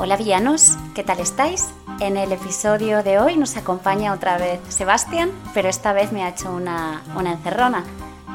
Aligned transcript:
Hola 0.00 0.16
villanos, 0.16 0.76
¿qué 0.94 1.02
tal 1.02 1.18
estáis? 1.18 1.70
En 1.98 2.16
el 2.16 2.30
episodio 2.30 3.02
de 3.02 3.18
hoy 3.18 3.36
nos 3.36 3.56
acompaña 3.56 4.12
otra 4.12 4.38
vez 4.38 4.60
Sebastián, 4.68 5.32
pero 5.54 5.68
esta 5.68 5.92
vez 5.92 6.12
me 6.12 6.22
ha 6.22 6.28
hecho 6.28 6.54
una, 6.54 7.02
una 7.16 7.32
encerrona. 7.32 7.82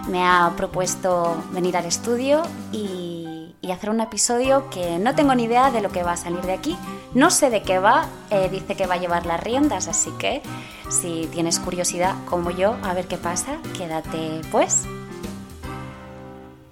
Me 0.10 0.26
ha 0.26 0.52
propuesto 0.58 1.42
venir 1.54 1.78
al 1.78 1.86
estudio 1.86 2.44
y, 2.74 3.56
hacer 3.72 3.90
un 3.92 4.02
episodio 4.02 4.70
que 4.70 5.00
no 5.00 5.16
tengo 5.16 5.34
ni 5.36 5.46
idea 5.46 5.72
de 5.72 5.80
lo 5.80 5.90
que 5.90 6.04
va 6.04 6.12
a 6.12 6.18
salir 6.18 6.42
de 6.42 6.52
aquí. 6.52 6.78
No 7.14 7.32
sé 7.32 7.50
de 7.50 7.64
qué 7.64 7.80
va, 7.80 8.08
eh, 8.30 8.50
dice 8.50 8.76
que 8.76 8.86
va 8.86 8.96
a 8.96 8.98
llevar 8.98 9.26
las 9.26 9.42
riendas, 9.42 9.88
así 9.88 10.12
que 10.20 10.42
si 10.90 11.28
tienes 11.32 11.60
curiosidad 11.60 12.14
como 12.30 12.52
yo 12.52 12.76
a 12.84 12.94
ver 12.94 13.08
qué 13.08 13.18
pasa, 13.18 13.58
quédate 13.78 14.42
pues. 14.52 14.84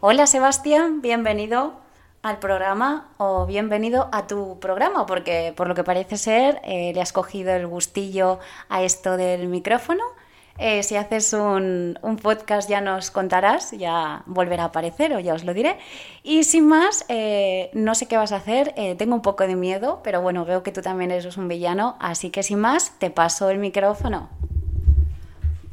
Hola 0.01 0.27
Sebastián, 0.27 1.01
bienvenido 1.01 1.80
al 2.23 2.37
programa 2.37 3.07
o 3.17 3.47
bienvenido 3.47 4.07
a 4.11 4.27
tu 4.27 4.59
programa, 4.59 5.05
porque 5.05 5.53
por 5.55 5.67
lo 5.67 5.73
que 5.73 5.83
parece 5.83 6.17
ser 6.17 6.61
eh, 6.63 6.91
le 6.93 7.01
has 7.01 7.13
cogido 7.13 7.51
el 7.53 7.65
gustillo 7.65 8.39
a 8.69 8.83
esto 8.83 9.17
del 9.17 9.47
micrófono. 9.47 10.03
Eh, 10.59 10.83
si 10.83 10.95
haces 10.95 11.33
un, 11.33 11.97
un, 12.03 12.17
podcast 12.17 12.69
ya 12.69 12.81
nos 12.81 13.09
contarás, 13.09 13.71
ya 13.71 14.21
volverá 14.27 14.63
a 14.63 14.65
aparecer 14.67 15.13
o 15.15 15.19
ya 15.19 15.33
os 15.33 15.43
lo 15.43 15.55
diré. 15.55 15.77
Y 16.21 16.43
sin 16.43 16.67
más, 16.67 17.05
eh, 17.09 17.71
no 17.73 17.95
sé 17.95 18.07
qué 18.07 18.17
vas 18.17 18.31
a 18.31 18.35
hacer, 18.35 18.75
tengo 18.97 19.15
un 19.15 19.23
poco 19.23 19.47
de 19.47 19.55
miedo, 19.55 20.01
pero 20.03 20.21
bueno, 20.21 20.45
veo 20.45 20.61
que 20.61 20.71
tú 20.71 20.81
también 20.81 21.09
eres 21.09 21.37
un 21.37 21.47
villano, 21.47 21.95
así 21.99 22.29
que 22.29 22.43
sin 22.43 22.59
más, 22.59 22.99
te 22.99 23.09
paso 23.09 23.49
el 23.49 23.57
micrófono. 23.57 24.29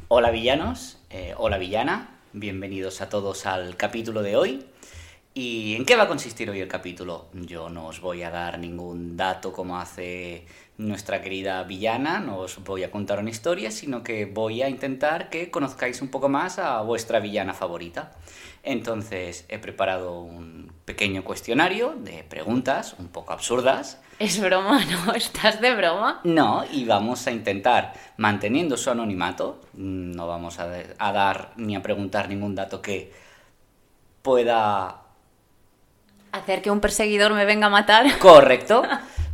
Hola 0.07 0.31
villanos, 0.31 0.97
hola 1.37 1.59
villana, 1.59 2.09
bienvenidos 2.33 3.01
a 3.01 3.09
todos 3.09 3.45
al 3.45 3.75
capítulo 3.75 4.23
de 4.23 4.37
hoy. 4.37 4.65
¿Y 5.41 5.77
en 5.77 5.85
qué 5.85 5.95
va 5.95 6.03
a 6.03 6.07
consistir 6.09 6.49
hoy 6.49 6.59
el 6.59 6.67
capítulo? 6.67 7.27
Yo 7.31 7.69
no 7.69 7.87
os 7.87 8.01
voy 8.01 8.23
a 8.23 8.29
dar 8.29 8.59
ningún 8.59 9.15
dato 9.15 9.53
como 9.53 9.79
hace 9.79 10.45
nuestra 10.77 11.21
querida 11.21 11.63
villana, 11.63 12.19
no 12.19 12.39
os 12.39 12.61
voy 12.61 12.83
a 12.83 12.91
contar 12.91 13.19
una 13.19 13.29
historia, 13.29 13.71
sino 13.71 14.03
que 14.03 14.25
voy 14.25 14.61
a 14.63 14.67
intentar 14.67 15.29
que 15.29 15.49
conozcáis 15.49 16.01
un 16.01 16.09
poco 16.09 16.27
más 16.27 16.59
a 16.59 16.81
vuestra 16.81 17.21
villana 17.21 17.53
favorita. 17.53 18.11
Entonces 18.63 19.45
he 19.47 19.59
preparado 19.59 20.19
un 20.19 20.73
pequeño 20.83 21.23
cuestionario 21.23 21.95
de 21.97 22.25
preguntas 22.25 22.97
un 22.99 23.07
poco 23.07 23.31
absurdas. 23.31 24.01
Es 24.19 24.41
broma, 24.41 24.83
¿no? 25.05 25.13
¿Estás 25.13 25.61
de 25.61 25.73
broma? 25.73 26.19
No, 26.25 26.65
y 26.69 26.83
vamos 26.83 27.25
a 27.27 27.31
intentar, 27.31 27.93
manteniendo 28.17 28.75
su 28.75 28.89
anonimato, 28.89 29.61
no 29.71 30.27
vamos 30.27 30.59
a, 30.59 30.69
a 30.97 31.11
dar 31.13 31.53
ni 31.55 31.77
a 31.77 31.81
preguntar 31.81 32.27
ningún 32.27 32.55
dato 32.55 32.81
que 32.81 33.13
pueda 34.21 35.05
Hacer 36.31 36.61
que 36.61 36.71
un 36.71 36.79
perseguidor 36.79 37.33
me 37.33 37.45
venga 37.45 37.67
a 37.67 37.69
matar. 37.69 38.17
Correcto. 38.19 38.83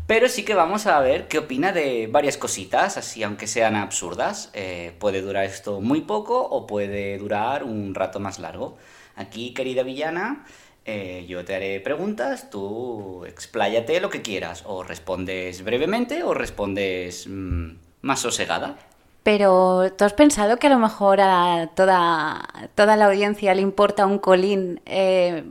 Pero 0.07 0.29
sí 0.29 0.43
que 0.45 0.53
vamos 0.53 0.85
a 0.85 0.99
ver 0.99 1.27
qué 1.27 1.39
opina 1.39 1.71
de 1.71 2.07
varias 2.07 2.37
cositas, 2.37 2.97
así 2.97 3.23
aunque 3.23 3.47
sean 3.47 3.75
absurdas. 3.75 4.51
Eh, 4.53 4.93
puede 4.99 5.21
durar 5.21 5.45
esto 5.45 5.81
muy 5.81 6.01
poco 6.01 6.39
o 6.39 6.67
puede 6.67 7.17
durar 7.17 7.63
un 7.63 7.95
rato 7.95 8.19
más 8.19 8.37
largo. 8.37 8.77
Aquí, 9.15 9.53
querida 9.53 9.81
villana, 9.81 10.45
eh, 10.85 11.25
yo 11.27 11.43
te 11.43 11.55
haré 11.55 11.79
preguntas, 11.79 12.51
tú 12.51 13.25
expláyate 13.25 13.99
lo 13.99 14.11
que 14.11 14.21
quieras. 14.21 14.63
O 14.67 14.83
respondes 14.83 15.63
brevemente 15.63 16.21
o 16.21 16.35
respondes 16.35 17.25
mmm, 17.27 17.71
más 18.01 18.19
sosegada. 18.19 18.77
Pero 19.25 19.91
¿tú 19.97 20.05
has 20.05 20.13
pensado 20.13 20.57
que 20.57 20.67
a 20.67 20.69
lo 20.69 20.77
mejor 20.77 21.19
a 21.19 21.71
toda, 21.73 22.47
toda 22.75 22.95
la 22.95 23.07
audiencia 23.07 23.55
le 23.55 23.63
importa 23.63 24.05
un 24.05 24.19
colín? 24.19 24.81
Eh, 24.85 25.43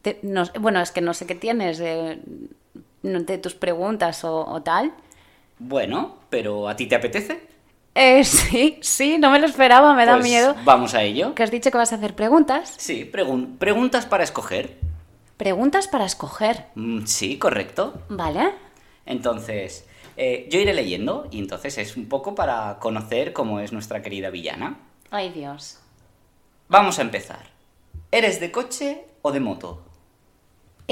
te, 0.00 0.20
no, 0.22 0.44
bueno, 0.58 0.80
es 0.80 0.90
que 0.90 1.02
no 1.02 1.12
sé 1.12 1.26
qué 1.26 1.34
tienes 1.34 1.76
de, 1.76 2.18
de 3.02 3.36
tus 3.36 3.52
preguntas 3.52 4.24
o, 4.24 4.46
o, 4.46 4.62
tal. 4.62 4.94
Bueno, 5.58 6.16
pero 6.30 6.66
¿a 6.66 6.76
ti 6.76 6.86
te 6.86 6.94
apetece? 6.94 7.46
Eh, 7.94 8.24
sí, 8.24 8.78
sí, 8.80 9.18
no 9.18 9.30
me 9.30 9.38
lo 9.38 9.44
esperaba, 9.44 9.92
me 9.92 10.06
pues 10.06 10.16
da 10.16 10.22
miedo. 10.22 10.56
Vamos 10.64 10.94
a 10.94 11.02
ello. 11.02 11.34
Que 11.34 11.42
has 11.42 11.50
dicho 11.50 11.70
que 11.70 11.76
vas 11.76 11.92
a 11.92 11.96
hacer 11.96 12.14
preguntas. 12.14 12.72
Sí, 12.78 13.04
pregun 13.04 13.58
preguntas 13.58 14.06
para 14.06 14.24
escoger. 14.24 14.78
Preguntas 15.36 15.88
para 15.88 16.06
escoger. 16.06 16.68
Mm, 16.74 17.04
sí, 17.04 17.36
correcto. 17.36 18.00
Vale. 18.08 18.54
Entonces, 19.04 19.84
eh, 20.16 20.48
yo 20.50 20.60
iré 20.60 20.74
leyendo 20.74 21.28
y 21.30 21.38
entonces 21.38 21.78
es 21.78 21.96
un 21.96 22.08
poco 22.08 22.34
para 22.34 22.78
conocer 22.80 23.32
cómo 23.32 23.60
es 23.60 23.72
nuestra 23.72 24.02
querida 24.02 24.30
villana. 24.30 24.78
Ay, 25.10 25.30
Dios. 25.30 25.78
Vamos 26.68 26.98
a 26.98 27.02
empezar. 27.02 27.50
¿Eres 28.10 28.40
de 28.40 28.50
coche 28.50 29.04
o 29.22 29.32
de 29.32 29.40
moto? 29.40 29.82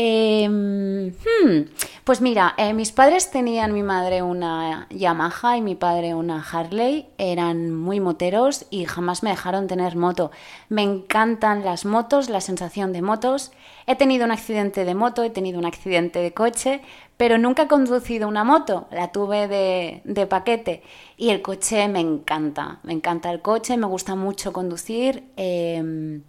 Eh, 0.00 0.48
hmm, 0.48 1.70
pues 2.04 2.20
mira, 2.20 2.54
eh, 2.56 2.72
mis 2.72 2.92
padres 2.92 3.32
tenían 3.32 3.72
mi 3.72 3.82
madre 3.82 4.22
una 4.22 4.86
Yamaha 4.90 5.56
y 5.56 5.60
mi 5.60 5.74
padre 5.74 6.14
una 6.14 6.40
Harley, 6.40 7.08
eran 7.18 7.74
muy 7.74 7.98
moteros 7.98 8.66
y 8.70 8.84
jamás 8.84 9.24
me 9.24 9.30
dejaron 9.30 9.66
tener 9.66 9.96
moto. 9.96 10.30
Me 10.68 10.84
encantan 10.84 11.64
las 11.64 11.84
motos, 11.84 12.28
la 12.30 12.40
sensación 12.40 12.92
de 12.92 13.02
motos. 13.02 13.50
He 13.90 13.96
tenido 13.96 14.24
un 14.26 14.30
accidente 14.30 14.84
de 14.84 14.94
moto, 14.94 15.24
he 15.24 15.30
tenido 15.30 15.58
un 15.58 15.64
accidente 15.64 16.18
de 16.18 16.34
coche, 16.34 16.82
pero 17.16 17.38
nunca 17.38 17.62
he 17.62 17.68
conducido 17.68 18.28
una 18.28 18.44
moto, 18.44 18.86
la 18.90 19.10
tuve 19.12 19.48
de, 19.48 20.26
paquete 20.26 20.82
y 21.16 21.30
el 21.30 21.40
coche 21.40 21.88
me 21.88 22.00
encanta, 22.00 22.80
me 22.82 22.92
encanta 22.92 23.30
el 23.30 23.40
coche, 23.40 23.76
me 23.78 23.86
gusta 23.86 24.14
mucho 24.14 24.52
conducir. 24.52 25.24
Eh, 25.36 26.20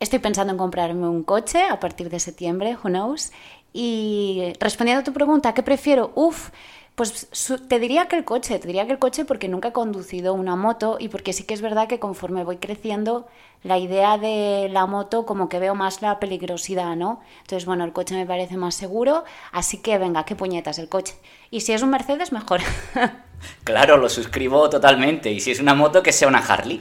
Estoy 0.00 0.18
pensando 0.18 0.52
en 0.52 0.58
comprarme 0.58 1.08
un 1.08 1.22
coche 1.22 1.62
a 1.62 1.80
partir 1.80 2.10
de 2.10 2.20
septiembre, 2.20 2.76
who 2.76 2.90
knows. 2.90 3.32
Y 3.72 4.52
respondiendo 4.60 5.00
a 5.00 5.04
tu 5.04 5.12
pregunta, 5.12 5.54
¿qué 5.54 5.62
prefiero? 5.62 6.12
Uf, 6.14 6.50
pues 6.94 7.28
te 7.68 7.80
diría 7.80 8.06
que 8.06 8.16
el 8.16 8.24
coche, 8.24 8.58
te 8.58 8.66
diría 8.68 8.86
que 8.86 8.92
el 8.92 8.98
coche 8.98 9.24
porque 9.24 9.48
nunca 9.48 9.68
he 9.68 9.72
conducido 9.72 10.32
una 10.32 10.54
moto 10.54 10.96
y 11.00 11.08
porque 11.08 11.32
sí 11.32 11.42
que 11.44 11.54
es 11.54 11.60
verdad 11.60 11.88
que 11.88 11.98
conforme 11.98 12.44
voy 12.44 12.58
creciendo, 12.58 13.26
la 13.64 13.78
idea 13.78 14.16
de 14.18 14.68
la 14.70 14.86
moto 14.86 15.26
como 15.26 15.48
que 15.48 15.58
veo 15.58 15.74
más 15.74 16.02
la 16.02 16.20
peligrosidad, 16.20 16.94
¿no? 16.94 17.20
Entonces, 17.40 17.64
bueno, 17.64 17.84
el 17.84 17.92
coche 17.92 18.14
me 18.14 18.26
parece 18.26 18.56
más 18.56 18.74
seguro, 18.74 19.24
así 19.50 19.78
que 19.78 19.98
venga, 19.98 20.24
qué 20.24 20.36
puñetas 20.36 20.78
el 20.78 20.88
coche. 20.88 21.14
Y 21.50 21.62
si 21.62 21.72
es 21.72 21.82
un 21.82 21.90
Mercedes, 21.90 22.30
mejor. 22.30 22.60
claro, 23.64 23.96
lo 23.96 24.08
suscribo 24.08 24.68
totalmente. 24.68 25.32
Y 25.32 25.40
si 25.40 25.50
es 25.50 25.60
una 25.60 25.74
moto, 25.74 26.02
que 26.02 26.12
sea 26.12 26.28
una 26.28 26.38
Harley. 26.38 26.80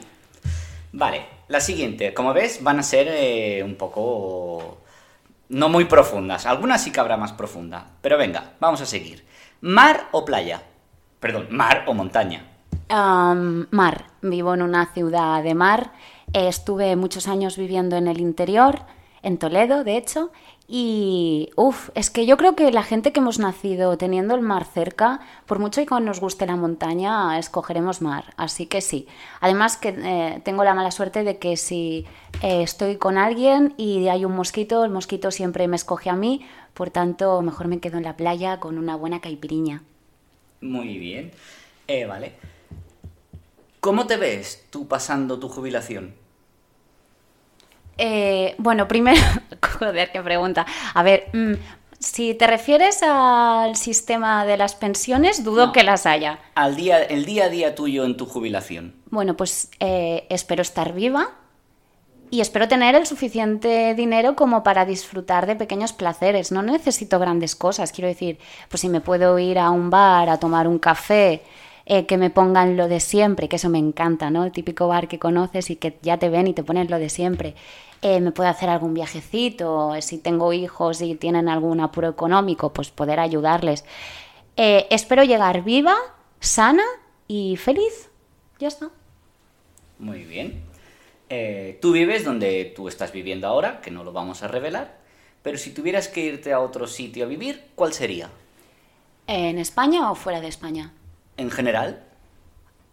Vale, 0.92 1.26
la 1.48 1.62
siguiente, 1.62 2.14
como 2.14 2.34
ves, 2.34 2.62
van 2.62 2.80
a 2.80 2.84
ser 2.84 3.08
eh, 3.10 3.64
un 3.64 3.76
poco... 3.76 4.80
no 5.50 5.70
muy 5.70 5.86
profundas. 5.86 6.46
Algunas 6.46 6.84
sí 6.84 6.92
que 6.92 7.00
habrá 7.00 7.16
más 7.16 7.32
profunda. 7.32 7.88
Pero 8.02 8.18
venga, 8.18 8.52
vamos 8.60 8.82
a 8.82 8.86
seguir. 8.86 9.24
¿Mar 9.64 10.10
o 10.12 10.26
playa? 10.26 10.62
Perdón, 11.22 11.48
mar 11.50 11.86
o 11.88 11.94
montaña. 11.94 12.44
Mar. 12.90 14.08
Vivo 14.22 14.54
en 14.54 14.62
una 14.62 14.88
ciudad 14.88 15.42
de 15.42 15.56
mar. 15.56 15.94
Estuve 16.34 16.98
muchos 16.98 17.30
años 17.30 17.56
viviendo 17.56 17.96
en 17.96 18.10
el 18.10 18.20
interior, 18.20 18.82
en 19.22 19.38
Toledo, 19.38 19.86
de 19.86 19.96
hecho, 19.96 20.32
y, 20.68 21.50
uff, 21.56 21.90
es 21.94 22.10
que 22.10 22.26
yo 22.26 22.36
creo 22.36 22.56
que 22.56 22.72
la 22.72 22.84
gente 22.84 23.12
que 23.12 23.20
hemos 23.20 23.38
nacido 23.38 23.98
teniendo 23.98 24.34
el 24.34 24.42
mar 24.42 24.66
cerca, 24.66 25.20
por 25.46 25.60
mucho 25.60 25.86
que 25.86 26.00
nos 26.02 26.20
guste 26.20 26.46
la 26.46 26.56
montaña, 26.56 27.38
escogeremos 27.38 28.02
mar. 28.02 28.34
Así 28.38 28.66
que 28.66 28.82
sí. 28.82 29.08
Además 29.40 29.78
que 29.78 29.96
eh, 29.98 30.42
tengo 30.44 30.64
la 30.64 30.74
mala 30.74 30.92
suerte 30.92 31.24
de 31.24 31.38
que 31.38 31.58
si 31.58 32.06
eh, 32.42 32.64
estoy 32.64 32.96
con 32.98 33.18
alguien 33.18 33.74
y 33.78 34.08
hay 34.08 34.26
un 34.26 34.36
mosquito, 34.36 34.84
el 34.84 34.92
mosquito 34.92 35.32
siempre 35.32 35.68
me 35.68 35.76
escoge 35.76 36.10
a 36.10 36.16
mí. 36.16 36.46
Por 36.74 36.90
tanto, 36.90 37.42
mejor 37.42 37.68
me 37.68 37.80
quedo 37.80 37.98
en 37.98 38.04
la 38.04 38.16
playa 38.18 38.60
con 38.60 38.78
una 38.78 38.96
buena 38.96 39.22
caipiriña. 39.22 39.84
Muy 40.62 40.98
bien. 40.98 41.32
Eh, 41.88 42.06
vale. 42.06 42.34
¿Cómo 43.80 44.08
te 44.08 44.18
ves 44.18 44.66
tú 44.70 44.88
pasando 44.88 45.40
tu 45.40 45.50
jubilación? 45.50 46.16
Eh, 47.98 48.56
bueno, 48.58 48.88
primero, 48.88 49.22
joder, 49.80 50.12
qué 50.12 50.22
pregunta. 50.22 50.66
A 50.94 51.04
ver, 51.04 51.26
mmm, 51.34 51.54
si 52.00 52.34
te 52.34 52.48
refieres 52.48 53.04
al 53.04 53.76
sistema 53.76 54.46
de 54.46 54.58
las 54.58 54.74
pensiones, 54.76 55.44
dudo 55.44 55.68
No. 55.68 55.72
que 55.74 55.84
las 55.84 56.06
haya. 56.06 56.40
Al 56.56 56.76
día, 56.76 57.04
el 57.04 57.26
día 57.26 57.46
a 57.46 57.50
día 57.50 57.76
tuyo 57.76 58.06
en 58.06 58.18
tu 58.18 58.26
jubilación. 58.26 58.96
Bueno, 59.12 59.36
pues 59.38 59.70
eh, 59.80 60.26
espero 60.30 60.62
estar 60.64 60.94
viva 60.94 61.30
y 62.34 62.42
espero 62.42 62.68
tener 62.68 62.96
el 62.96 63.06
suficiente 63.06 63.94
dinero 63.94 64.36
como 64.36 64.64
para 64.64 64.88
disfrutar 64.88 65.46
de 65.46 65.56
pequeños 65.56 65.94
placeres. 65.94 66.52
No 66.52 66.64
necesito 66.64 67.20
grandes 67.20 67.56
cosas. 67.56 67.92
Quiero 67.92 68.08
decir, 68.08 68.40
pues 68.70 68.82
si 68.82 68.90
me 68.90 69.02
puedo 69.02 69.38
ir 69.38 69.60
a 69.60 69.70
un 69.70 69.92
bar 69.92 70.28
a 70.32 70.40
tomar 70.40 70.68
un 70.68 70.80
café, 70.80 71.44
eh, 71.86 72.08
que 72.08 72.18
me 72.18 72.32
pongan 72.32 72.76
lo 72.76 72.88
de 72.88 73.00
siempre, 73.02 73.48
que 73.48 73.58
eso 73.58 73.70
me 73.70 73.78
encanta, 73.78 74.32
¿no? 74.32 74.46
El 74.46 74.52
típico 74.52 74.88
bar 74.88 75.08
que 75.08 75.20
conoces 75.20 75.70
y 75.70 75.76
que 75.76 76.00
ya 76.02 76.18
te 76.18 76.30
ven 76.30 76.48
y 76.48 76.54
te 76.54 76.64
ponen 76.64 76.90
lo 76.90 76.98
de 76.98 77.10
siempre. 77.10 77.54
Eh, 78.02 78.20
me 78.20 78.32
puedo 78.32 78.50
hacer 78.50 78.68
algún 78.68 78.96
viajecito, 78.96 79.92
si 80.02 80.18
tengo 80.18 80.54
hijos 80.54 81.04
y 81.04 81.14
tienen 81.14 81.48
algún 81.48 81.82
apuro 81.82 82.10
económico, 82.10 82.74
pues 82.74 82.90
poder 82.90 83.20
ayudarles. 83.20 83.86
Eh, 84.58 84.88
espero 84.90 85.24
llegar 85.24 85.64
viva, 85.64 85.98
sana 86.40 86.84
y 87.28 87.58
feliz. 87.58 88.10
Ya 88.58 88.70
está. 88.70 88.90
Muy 90.00 90.24
bien. 90.24 90.73
Eh, 91.36 91.80
tú 91.82 91.94
vives 91.94 92.24
donde 92.24 92.72
tú 92.76 92.88
estás 92.88 93.12
viviendo 93.12 93.48
ahora, 93.48 93.82
que 93.82 93.90
no 93.90 94.04
lo 94.04 94.14
vamos 94.14 94.44
a 94.44 94.48
revelar, 94.48 95.00
pero 95.42 95.58
si 95.58 95.72
tuvieras 95.72 96.08
que 96.08 96.22
irte 96.22 96.54
a 96.54 96.60
otro 96.60 96.86
sitio 96.86 97.26
a 97.26 97.28
vivir, 97.28 97.64
¿cuál 97.74 97.92
sería? 97.92 98.30
¿En 99.26 99.58
España 99.58 100.12
o 100.12 100.16
fuera 100.16 100.42
de 100.42 100.48
España? 100.48 100.94
En 101.38 101.50
general. 101.50 102.04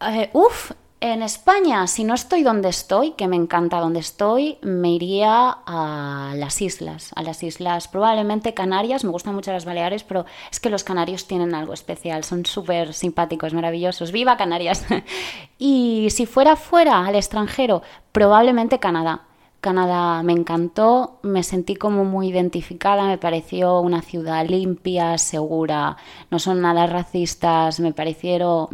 Eh, 0.00 0.30
uf, 0.32 0.70
en 1.00 1.22
España, 1.22 1.86
si 1.86 2.04
no 2.04 2.12
estoy 2.12 2.42
donde 2.42 2.68
estoy, 2.68 3.12
que 3.12 3.26
me 3.26 3.36
encanta 3.36 3.80
donde 3.80 4.00
estoy, 4.00 4.58
me 4.60 4.90
iría 4.90 5.58
a 5.66 6.34
las 6.36 6.60
islas, 6.60 7.12
a 7.16 7.22
las 7.22 7.42
islas, 7.42 7.88
probablemente 7.88 8.52
Canarias, 8.52 9.02
me 9.02 9.10
gustan 9.10 9.34
mucho 9.34 9.50
las 9.50 9.64
Baleares, 9.64 10.04
pero 10.04 10.26
es 10.50 10.60
que 10.60 10.68
los 10.68 10.84
canarios 10.84 11.26
tienen 11.26 11.54
algo 11.54 11.72
especial, 11.72 12.22
son 12.24 12.44
súper 12.44 12.92
simpáticos, 12.92 13.54
maravillosos. 13.54 14.12
¡Viva 14.12 14.36
Canarias! 14.36 14.84
y 15.58 16.08
si 16.10 16.26
fuera 16.26 16.54
fuera, 16.56 17.06
al 17.06 17.14
extranjero, 17.14 17.82
probablemente 18.12 18.78
Canadá. 18.78 19.22
Canadá 19.60 20.22
me 20.22 20.32
encantó, 20.32 21.18
me 21.22 21.42
sentí 21.42 21.76
como 21.76 22.04
muy 22.04 22.28
identificada, 22.28 23.06
me 23.06 23.18
pareció 23.18 23.80
una 23.80 24.00
ciudad 24.00 24.46
limpia, 24.46 25.18
segura, 25.18 25.98
no 26.30 26.38
son 26.38 26.62
nada 26.62 26.86
racistas, 26.86 27.78
me 27.78 27.92
parecieron, 27.92 28.68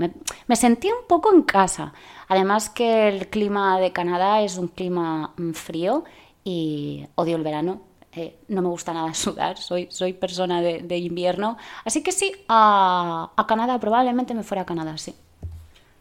me, 0.47 0.57
sentí 0.57 0.89
un 0.89 1.07
poco 1.09 1.35
en 1.35 1.43
casa. 1.43 1.93
Además 2.29 2.71
que 2.71 3.09
el 3.09 3.29
clima 3.29 3.81
de 3.81 3.93
Canadá 3.93 4.43
es 4.43 4.59
un 4.59 4.69
clima 4.69 5.33
mm, 5.37 5.53
frío 5.53 6.05
y 6.45 7.07
odio 7.17 7.37
el 7.37 7.43
verano. 7.43 7.81
Eh, 8.13 8.39
no 8.49 8.63
me 8.63 8.69
gusta 8.69 8.93
nada 8.95 9.13
sudar, 9.15 9.59
soy, 9.59 9.89
soy 9.91 10.13
persona 10.13 10.63
de, 10.63 10.99
invierno. 10.99 11.59
Así 11.85 12.03
que 12.05 12.13
sí, 12.13 12.33
a, 12.49 13.33
a, 13.37 13.47
Canadá, 13.47 13.81
probablemente 13.81 14.35
me 14.35 14.45
fuera 14.45 14.63
a 14.63 14.67
Canadá, 14.67 14.97
sí. 14.99 15.17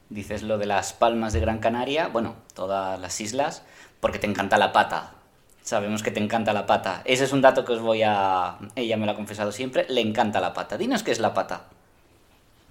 Dices 0.09 0.43
lo 0.43 0.59
de 0.59 0.67
las 0.67 0.93
palmas 0.93 1.33
de 1.33 1.39
Gran 1.39 1.57
Canaria, 1.57 2.07
bueno, 2.07 2.35
todas 2.53 2.99
las 2.99 3.19
islas, 3.19 3.63
porque 3.99 4.19
te 4.19 4.27
encanta 4.27 4.57
la 4.57 4.71
pata. 4.71 5.11
Sabemos 5.61 6.03
que 6.03 6.11
te 6.11 6.19
encanta 6.19 6.53
la 6.53 6.65
pata. 6.65 7.01
Ese 7.05 7.23
es 7.23 7.33
un 7.33 7.41
dato 7.41 7.65
que 7.65 7.73
os 7.73 7.81
voy 7.81 8.03
a... 8.03 8.57
Ella 8.75 8.97
me 8.97 9.05
lo 9.05 9.13
ha 9.13 9.15
confesado 9.15 9.51
siempre, 9.51 9.85
le 9.89 10.01
encanta 10.01 10.39
la 10.39 10.53
pata. 10.53 10.77
Dinos 10.77 11.01
qué 11.01 11.11
es 11.11 11.19
la 11.19 11.33
pata. 11.33 11.63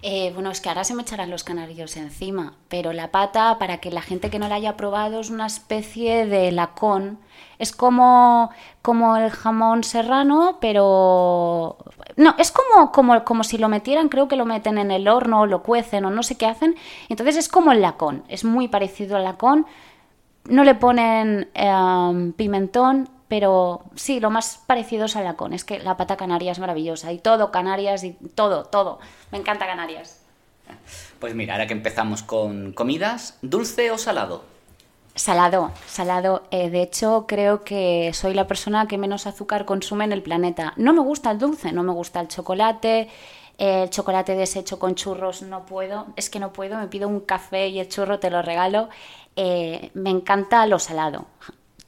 Eh, 0.07 0.31
bueno, 0.35 0.51
es 0.51 0.61
que 0.61 0.69
ahora 0.69 0.83
se 0.83 0.93
me 0.93 1.01
echarán 1.01 1.31
los 1.31 1.43
canarios 1.43 1.97
encima, 1.97 2.53
pero 2.69 2.93
la 2.93 3.09
pata, 3.09 3.57
para 3.57 3.77
que 3.77 3.89
la 3.89 4.03
gente 4.03 4.29
que 4.29 4.37
no 4.37 4.47
la 4.47 4.55
haya 4.55 4.77
probado, 4.77 5.19
es 5.19 5.31
una 5.31 5.47
especie 5.47 6.27
de 6.27 6.51
lacón. 6.51 7.17
Es 7.57 7.71
como, 7.71 8.51
como 8.83 9.17
el 9.17 9.31
jamón 9.31 9.83
serrano, 9.83 10.59
pero... 10.61 11.77
No, 12.17 12.35
es 12.37 12.51
como, 12.51 12.91
como, 12.91 13.23
como 13.23 13.43
si 13.43 13.57
lo 13.57 13.67
metieran, 13.67 14.09
creo 14.09 14.27
que 14.27 14.35
lo 14.35 14.45
meten 14.45 14.77
en 14.77 14.91
el 14.91 15.07
horno 15.07 15.41
o 15.41 15.45
lo 15.47 15.63
cuecen 15.63 16.05
o 16.05 16.11
no 16.11 16.21
sé 16.21 16.37
qué 16.37 16.45
hacen. 16.45 16.75
Entonces 17.09 17.35
es 17.37 17.49
como 17.49 17.71
el 17.71 17.81
lacón, 17.81 18.25
es 18.27 18.45
muy 18.45 18.67
parecido 18.67 19.17
al 19.17 19.23
lacón. 19.23 19.65
No 20.47 20.63
le 20.63 20.75
ponen 20.75 21.49
em, 21.53 22.33
pimentón, 22.33 23.09
pero 23.27 23.83
sí, 23.95 24.19
lo 24.19 24.29
más 24.29 24.61
parecido 24.65 25.05
es 25.05 25.15
al 25.15 25.23
lacón, 25.23 25.53
es 25.53 25.63
que 25.63 25.79
la 25.79 25.97
pata 25.97 26.17
canaria 26.17 26.51
es 26.51 26.59
maravillosa 26.59 27.11
y 27.11 27.17
todo 27.17 27.51
Canarias 27.51 28.03
y 28.03 28.11
todo, 28.35 28.65
todo. 28.65 28.99
Me 29.31 29.37
encanta 29.37 29.65
Canarias. 29.65 30.21
Pues 31.19 31.33
mira, 31.35 31.53
ahora 31.53 31.67
que 31.67 31.73
empezamos 31.73 32.23
con 32.23 32.73
comidas, 32.73 33.37
¿dulce 33.41 33.91
o 33.91 33.97
salado? 33.97 34.43
Salado, 35.15 35.71
salado. 35.87 36.43
Eh, 36.51 36.69
de 36.69 36.81
hecho, 36.81 37.25
creo 37.25 37.63
que 37.63 38.11
soy 38.13 38.33
la 38.33 38.47
persona 38.47 38.87
que 38.87 38.97
menos 38.97 39.27
azúcar 39.27 39.65
consume 39.65 40.03
en 40.03 40.11
el 40.11 40.21
planeta. 40.21 40.73
No 40.75 40.91
me 40.91 40.99
gusta 40.99 41.31
el 41.31 41.39
dulce, 41.39 41.71
no 41.71 41.83
me 41.83 41.93
gusta 41.93 42.19
el 42.19 42.27
chocolate. 42.27 43.07
El 43.57 43.89
chocolate 43.89 44.35
deshecho 44.35 44.77
con 44.77 44.95
churros 44.95 45.41
no 45.41 45.65
puedo, 45.65 46.07
es 46.17 46.29
que 46.29 46.41
no 46.41 46.51
puedo, 46.51 46.77
me 46.77 46.87
pido 46.87 47.07
un 47.07 47.21
café 47.21 47.69
y 47.69 47.79
el 47.79 47.87
churro 47.87 48.19
te 48.19 48.29
lo 48.29 48.41
regalo. 48.41 48.89
Eh, 49.35 49.91
me 49.93 50.09
encanta 50.09 50.65
lo 50.65 50.79
salado 50.79 51.27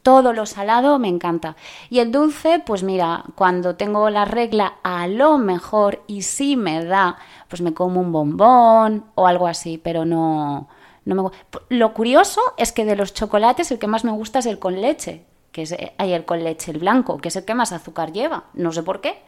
todo 0.08 0.32
lo 0.32 0.46
salado 0.46 1.00
me 1.00 1.10
encanta. 1.10 1.58
Y 1.90 2.00
el 2.00 2.14
dulce, 2.14 2.64
pues 2.66 2.82
mira, 2.82 3.26
cuando 3.36 3.76
tengo 3.76 4.10
la 4.10 4.24
regla 4.24 4.76
a 4.82 5.06
lo 5.08 5.38
mejor 5.38 6.02
y 6.08 6.22
si 6.22 6.56
me 6.56 6.86
da, 6.86 7.18
pues 7.50 7.62
me 7.62 7.74
como 7.74 8.00
un 8.00 8.14
bombón 8.14 9.04
o 9.16 9.28
algo 9.28 9.48
así, 9.48 9.78
pero 9.78 10.06
no, 10.06 10.70
no 11.04 11.24
me 11.24 11.30
Lo 11.68 11.94
curioso 11.94 12.40
es 12.56 12.72
que 12.72 12.86
de 12.86 12.96
los 12.96 13.14
chocolates 13.14 13.70
el 13.70 13.80
que 13.80 13.88
más 13.88 14.06
me 14.06 14.14
gusta 14.14 14.40
es 14.40 14.46
el 14.46 14.60
con 14.60 14.80
leche, 14.80 15.26
que 15.52 15.64
es 15.64 15.76
hay 15.98 16.14
el 16.14 16.24
con 16.24 16.42
leche, 16.42 16.72
el 16.72 16.80
blanco, 16.80 17.18
que 17.18 17.28
es 17.28 17.36
el 17.36 17.44
que 17.44 17.54
más 17.54 17.74
azúcar 17.74 18.14
lleva, 18.14 18.46
no 18.54 18.72
sé 18.72 18.84
por 18.84 19.02
qué, 19.02 19.22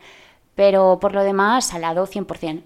pero 0.55 0.97
por 1.01 1.13
lo 1.13 1.23
demás 1.23 1.65
salado 1.65 2.07
100%. 2.07 2.63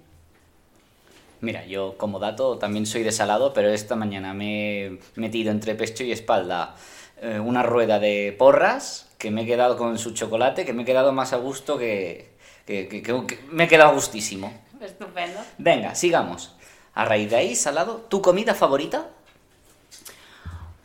Mira, 1.44 1.66
yo 1.66 1.98
como 1.98 2.20
dato 2.20 2.58
también 2.58 2.86
soy 2.86 3.04
de 3.04 3.12
salado, 3.12 3.52
pero 3.52 3.68
esta 3.68 3.98
mañana 3.98 4.34
me 4.34 4.86
he 4.86 5.00
metido 5.16 5.52
entre 5.52 5.76
pecho 5.76 6.06
y 6.06 6.14
espalda 6.14 6.76
eh, 7.22 7.38
una 7.38 7.64
rueda 7.64 8.00
de 8.00 8.34
porras, 8.40 9.10
que 9.18 9.30
me 9.30 9.42
he 9.42 9.46
quedado 9.46 9.78
con 9.78 10.00
su 10.00 10.12
chocolate, 10.12 10.64
que 10.64 10.72
me 10.72 10.84
he 10.84 10.86
quedado 10.86 11.12
más 11.12 11.34
a 11.34 11.38
gusto 11.38 11.78
que, 11.78 12.32
que, 12.66 13.26
me 13.52 13.66
he 13.66 13.68
quedado 13.68 13.94
gustísimo. 13.94 14.54
Estupendo. 14.80 15.42
Venga, 15.58 15.96
sigamos. 15.96 16.56
A 16.94 17.04
raíz 17.04 17.30
de 17.30 17.36
ahí, 17.36 17.56
Salado, 17.56 17.98
¿tu 18.08 18.22
comida 18.22 18.54
favorita? 18.54 19.10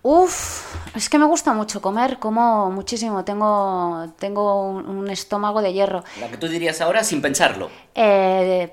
Uf, 0.02 0.96
es 0.96 1.08
que 1.08 1.19
me 1.19 1.26
gusta 1.26 1.52
mucho 1.52 1.81
comer, 1.81 2.19
como 2.19 2.69
muchísimo, 2.72 3.25
tengo, 3.25 4.12
tengo 4.19 4.62
un, 4.70 5.08
estómago 5.08 5.62
de 5.62 5.72
hierro. 5.72 6.02
La 6.20 6.28
que 6.28 6.37
tú 6.37 6.49
dirías 6.49 6.81
ahora 6.81 7.05
sin 7.05 7.22
pensarlo. 7.22 7.70
Eh, 7.94 8.72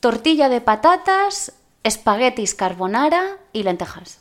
tortilla 0.00 0.48
de 0.48 0.60
patatas, 0.60 1.52
espaguetis 1.84 2.54
carbonara 2.54 3.36
y 3.52 3.62
lentejas. 3.62 4.20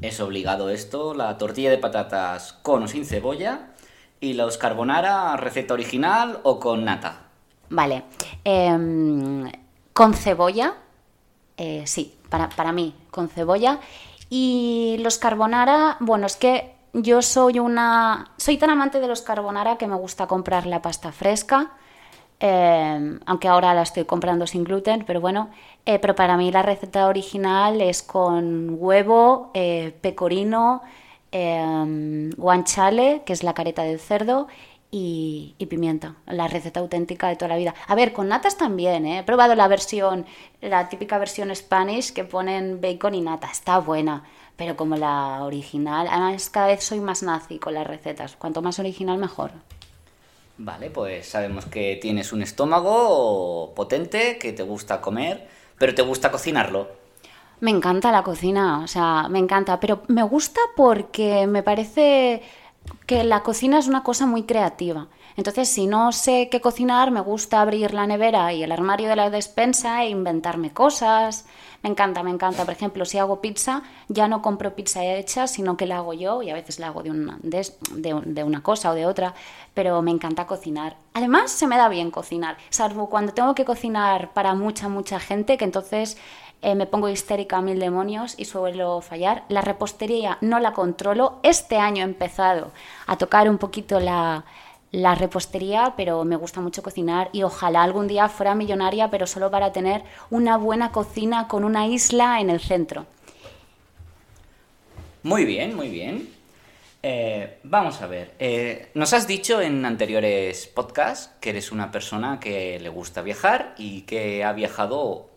Es 0.00 0.20
obligado 0.20 0.70
esto, 0.70 1.14
la 1.14 1.36
tortilla 1.38 1.70
de 1.70 1.78
patatas 1.78 2.52
con 2.62 2.84
o 2.84 2.88
sin 2.88 3.04
cebolla 3.04 3.70
y 4.20 4.34
los 4.34 4.58
carbonara, 4.58 5.36
receta 5.36 5.74
original 5.74 6.40
o 6.44 6.60
con 6.60 6.84
nata. 6.84 7.22
Vale. 7.70 8.04
Em, 8.44 9.50
con 9.92 10.14
cebolla, 10.14 10.74
eh, 11.56 11.82
sí, 11.86 12.14
para, 12.28 12.48
para 12.50 12.72
mí, 12.72 12.94
con 13.10 13.28
cebolla. 13.28 13.80
Y 14.30 14.96
los 15.00 15.18
carbonara, 15.18 15.96
bueno, 16.00 16.26
es 16.26 16.36
que 16.36 16.74
yo 16.92 17.22
soy 17.22 17.58
una. 17.58 18.30
Soy 18.36 18.56
tan 18.58 18.70
amante 18.70 19.00
de 19.00 19.08
los 19.08 19.22
carbonara 19.22 19.78
que 19.78 19.86
me 19.86 19.96
gusta 19.96 20.26
comprar 20.26 20.66
la 20.66 20.82
pasta 20.82 21.12
fresca. 21.12 21.72
Em, 22.40 23.18
aunque 23.26 23.48
ahora 23.48 23.74
la 23.74 23.82
estoy 23.82 24.04
comprando 24.04 24.46
sin 24.46 24.62
gluten, 24.64 25.04
pero 25.04 25.20
bueno, 25.20 25.50
eh, 25.86 25.98
pero 25.98 26.14
para 26.14 26.36
mí 26.36 26.52
la 26.52 26.62
receta 26.62 27.08
original 27.08 27.80
es 27.80 28.02
con 28.02 28.76
huevo, 28.78 29.50
eh, 29.54 29.92
pecorino, 30.00 30.82
em, 31.32 32.30
guanchale, 32.36 33.22
que 33.26 33.32
es 33.32 33.42
la 33.42 33.54
careta 33.54 33.82
del 33.82 33.98
cerdo, 33.98 34.46
y, 34.90 35.54
pimienta, 35.68 36.14
la 36.26 36.48
receta 36.48 36.80
auténtica 36.80 37.28
de 37.28 37.36
toda 37.36 37.48
la 37.48 37.56
vida. 37.56 37.74
A 37.86 37.94
ver, 37.94 38.12
con 38.12 38.28
natas 38.28 38.56
también, 38.56 39.04
¿eh? 39.06 39.18
he 39.18 39.22
probado 39.22 39.54
la 39.54 39.68
versión, 39.68 40.24
la 40.62 40.88
típica 40.88 41.18
versión 41.18 41.54
Spanish 41.54 42.12
que 42.12 42.24
ponen 42.24 42.80
bacon 42.80 43.14
y 43.14 43.20
nata, 43.20 43.50
está 43.50 43.78
buena, 43.80 44.24
pero 44.56 44.76
como 44.76 44.96
la 44.96 45.44
original, 45.44 46.06
además 46.10 46.48
cada 46.50 46.68
vez 46.68 46.84
soy 46.84 47.00
más 47.00 47.22
nazi 47.22 47.58
con 47.58 47.74
las 47.74 47.86
recetas, 47.86 48.36
cuanto 48.36 48.62
más 48.62 48.78
original 48.78 49.18
mejor. 49.18 49.52
Vale, 50.58 50.90
pues 50.90 51.28
sabemos 51.28 51.66
que 51.66 51.98
tienes 52.02 52.32
un 52.32 52.42
estómago 52.42 53.72
potente, 53.76 54.38
que 54.38 54.52
te 54.52 54.64
gusta 54.64 55.00
comer, 55.00 55.48
pero 55.78 55.94
te 55.94 56.02
gusta 56.02 56.32
cocinarlo. 56.32 56.88
Me 57.60 57.70
encanta 57.70 58.10
la 58.10 58.24
cocina, 58.24 58.80
o 58.80 58.88
sea, 58.88 59.28
me 59.28 59.38
encanta, 59.38 59.78
pero 59.78 60.02
me 60.08 60.24
gusta 60.24 60.60
porque 60.76 61.46
me 61.46 61.62
parece 61.62 62.42
que 63.06 63.22
la 63.22 63.42
cocina 63.44 63.78
es 63.78 63.86
una 63.86 64.02
cosa 64.02 64.26
muy 64.26 64.44
creativa. 64.44 65.06
Entonces, 65.38 65.68
si 65.68 65.86
no 65.86 66.10
sé 66.10 66.48
qué 66.50 66.60
cocinar, 66.60 67.12
me 67.12 67.20
gusta 67.20 67.60
abrir 67.60 67.94
la 67.94 68.08
nevera 68.08 68.52
y 68.52 68.64
el 68.64 68.72
armario 68.72 69.08
de 69.08 69.14
la 69.14 69.30
despensa 69.30 70.02
e 70.02 70.08
inventarme 70.08 70.72
cosas. 70.72 71.46
Me 71.80 71.90
encanta, 71.90 72.24
me 72.24 72.32
encanta. 72.32 72.64
Por 72.64 72.74
ejemplo, 72.74 73.04
si 73.04 73.18
hago 73.18 73.40
pizza, 73.40 73.84
ya 74.08 74.26
no 74.26 74.42
compro 74.42 74.74
pizza 74.74 75.04
hecha, 75.04 75.46
sino 75.46 75.76
que 75.76 75.86
la 75.86 75.98
hago 75.98 76.12
yo 76.12 76.42
y 76.42 76.50
a 76.50 76.54
veces 76.54 76.80
la 76.80 76.88
hago 76.88 77.04
de 77.04 77.12
una, 77.12 77.38
de, 77.40 78.42
una 78.42 78.64
cosa 78.64 78.90
o 78.90 78.94
de 78.94 79.06
otra, 79.06 79.32
pero 79.74 80.02
me 80.02 80.10
encanta 80.10 80.44
cocinar. 80.48 80.96
Además, 81.14 81.52
se 81.52 81.68
me 81.68 81.76
da 81.76 81.88
bien 81.88 82.10
cocinar, 82.10 82.56
salvo 82.70 83.08
cuando 83.08 83.32
tengo 83.32 83.54
que 83.54 83.64
cocinar 83.64 84.32
para 84.32 84.56
mucha, 84.56 84.88
mucha 84.88 85.20
gente, 85.20 85.56
que 85.56 85.64
entonces 85.64 86.18
eh, 86.62 86.74
me 86.74 86.86
pongo 86.86 87.08
histérica 87.08 87.58
a 87.58 87.62
mil 87.62 87.78
demonios 87.78 88.34
y 88.36 88.44
suelo 88.44 89.00
fallar. 89.02 89.44
La 89.48 89.60
repostería 89.60 90.38
no 90.40 90.58
la 90.58 90.72
controlo. 90.72 91.38
Este 91.44 91.78
año 91.78 92.02
he 92.02 92.08
empezado 92.08 92.72
a 93.06 93.16
tocar 93.16 93.48
un 93.48 93.58
poquito 93.58 94.00
la, 94.00 94.44
la 94.90 95.14
repostería, 95.14 95.94
pero 95.96 96.24
me 96.24 96.36
gusta 96.36 96.60
mucho 96.60 96.82
cocinar 96.82 97.28
y 97.32 97.42
ojalá 97.42 97.82
algún 97.82 98.08
día 98.08 98.28
fuera 98.28 98.54
millonaria, 98.54 99.10
pero 99.10 99.26
solo 99.26 99.50
para 99.50 99.72
tener 99.72 100.02
una 100.30 100.56
buena 100.56 100.92
cocina 100.92 101.48
con 101.48 101.64
una 101.64 101.86
isla 101.86 102.40
en 102.40 102.50
el 102.50 102.60
centro. 102.60 103.06
Muy 105.22 105.44
bien, 105.44 105.76
muy 105.76 105.88
bien. 105.88 106.28
Eh, 107.02 107.58
vamos 107.62 108.02
a 108.02 108.06
ver, 108.06 108.34
eh, 108.40 108.90
nos 108.94 109.12
has 109.12 109.28
dicho 109.28 109.60
en 109.60 109.84
anteriores 109.84 110.66
podcasts 110.66 111.30
que 111.40 111.50
eres 111.50 111.70
una 111.70 111.92
persona 111.92 112.40
que 112.40 112.80
le 112.80 112.88
gusta 112.88 113.22
viajar 113.22 113.74
y 113.78 114.02
que 114.02 114.42
ha 114.42 114.52
viajado 114.52 115.28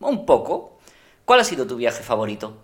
un 0.00 0.26
poco. 0.26 0.78
¿Cuál 1.24 1.40
ha 1.40 1.44
sido 1.44 1.66
tu 1.66 1.76
viaje 1.76 2.02
favorito? 2.02 2.63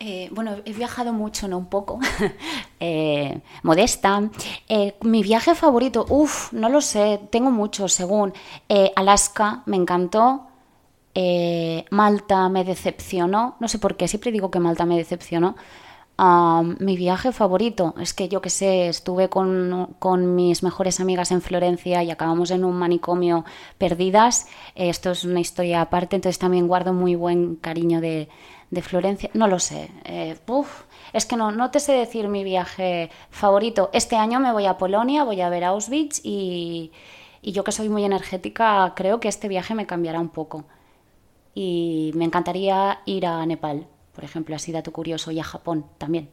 Eh, 0.00 0.28
bueno, 0.32 0.56
he 0.64 0.72
viajado 0.72 1.12
mucho, 1.12 1.48
no 1.48 1.58
un 1.58 1.66
poco, 1.66 1.98
eh, 2.80 3.40
modesta. 3.64 4.30
Eh, 4.68 4.94
mi 5.02 5.22
viaje 5.22 5.56
favorito, 5.56 6.06
uff, 6.08 6.52
no 6.52 6.68
lo 6.68 6.80
sé, 6.80 7.20
tengo 7.30 7.50
muchos, 7.50 7.92
según. 7.92 8.32
Alaska, 8.94 9.62
me 9.66 9.76
encantó. 9.76 10.44
Malta 11.90 12.48
me 12.48 12.62
decepcionó, 12.62 13.56
no 13.58 13.66
sé 13.66 13.80
por 13.80 13.96
qué, 13.96 14.06
siempre 14.06 14.30
digo 14.30 14.52
que 14.52 14.60
Malta 14.60 14.86
me 14.86 14.96
decepcionó. 14.96 15.56
mi 16.78 16.96
viaje 16.96 17.32
favorito, 17.32 17.94
es 18.00 18.14
que 18.14 18.28
yo 18.28 18.40
que 18.40 18.50
sé, 18.50 18.86
estuve 18.88 19.28
con, 19.28 19.96
con, 19.98 20.36
mis 20.36 20.62
mejores 20.62 21.00
amigas 21.00 21.32
en 21.32 21.42
Florencia 21.42 22.04
y 22.04 22.12
acabamos 22.12 22.52
en 22.52 22.64
un 22.64 22.76
manicomio 22.76 23.44
perdidas. 23.78 24.46
esto 24.76 25.10
es 25.10 25.24
una 25.24 25.40
historia 25.40 25.80
aparte, 25.80 26.14
entonces 26.14 26.38
también 26.38 26.68
guardo 26.68 26.92
muy 26.92 27.16
buen 27.16 27.56
cariño 27.56 28.00
de, 28.00 28.28
de 28.70 28.82
Florencia, 28.82 29.30
no 29.34 29.48
lo 29.48 29.58
sé. 29.58 29.90
Eh, 30.04 30.36
es 31.12 31.26
que 31.26 31.36
no, 31.36 31.50
no 31.52 31.70
te 31.70 31.80
sé 31.80 31.92
decir 31.92 32.28
mi 32.28 32.44
viaje 32.44 33.10
favorito. 33.30 33.90
Este 33.92 34.16
año 34.16 34.40
me 34.40 34.52
voy 34.52 34.66
a 34.66 34.76
Polonia, 34.76 35.24
voy 35.24 35.40
a 35.40 35.48
ver 35.48 35.64
Auschwitz 35.64 36.20
y, 36.22 36.92
y 37.40 37.52
yo 37.52 37.64
que 37.64 37.72
soy 37.72 37.88
muy 37.88 38.04
energética 38.04 38.92
creo 38.94 39.20
que 39.20 39.28
este 39.28 39.48
viaje 39.48 39.74
me 39.74 39.86
cambiará 39.86 40.20
un 40.20 40.28
poco. 40.28 40.64
Y 41.54 42.12
me 42.14 42.24
encantaría 42.24 43.00
ir 43.06 43.26
a 43.26 43.44
Nepal, 43.46 43.86
por 44.14 44.24
ejemplo, 44.24 44.54
así 44.54 44.70
dato 44.70 44.92
curioso, 44.92 45.30
y 45.32 45.40
a 45.40 45.44
Japón 45.44 45.86
también. 45.98 46.28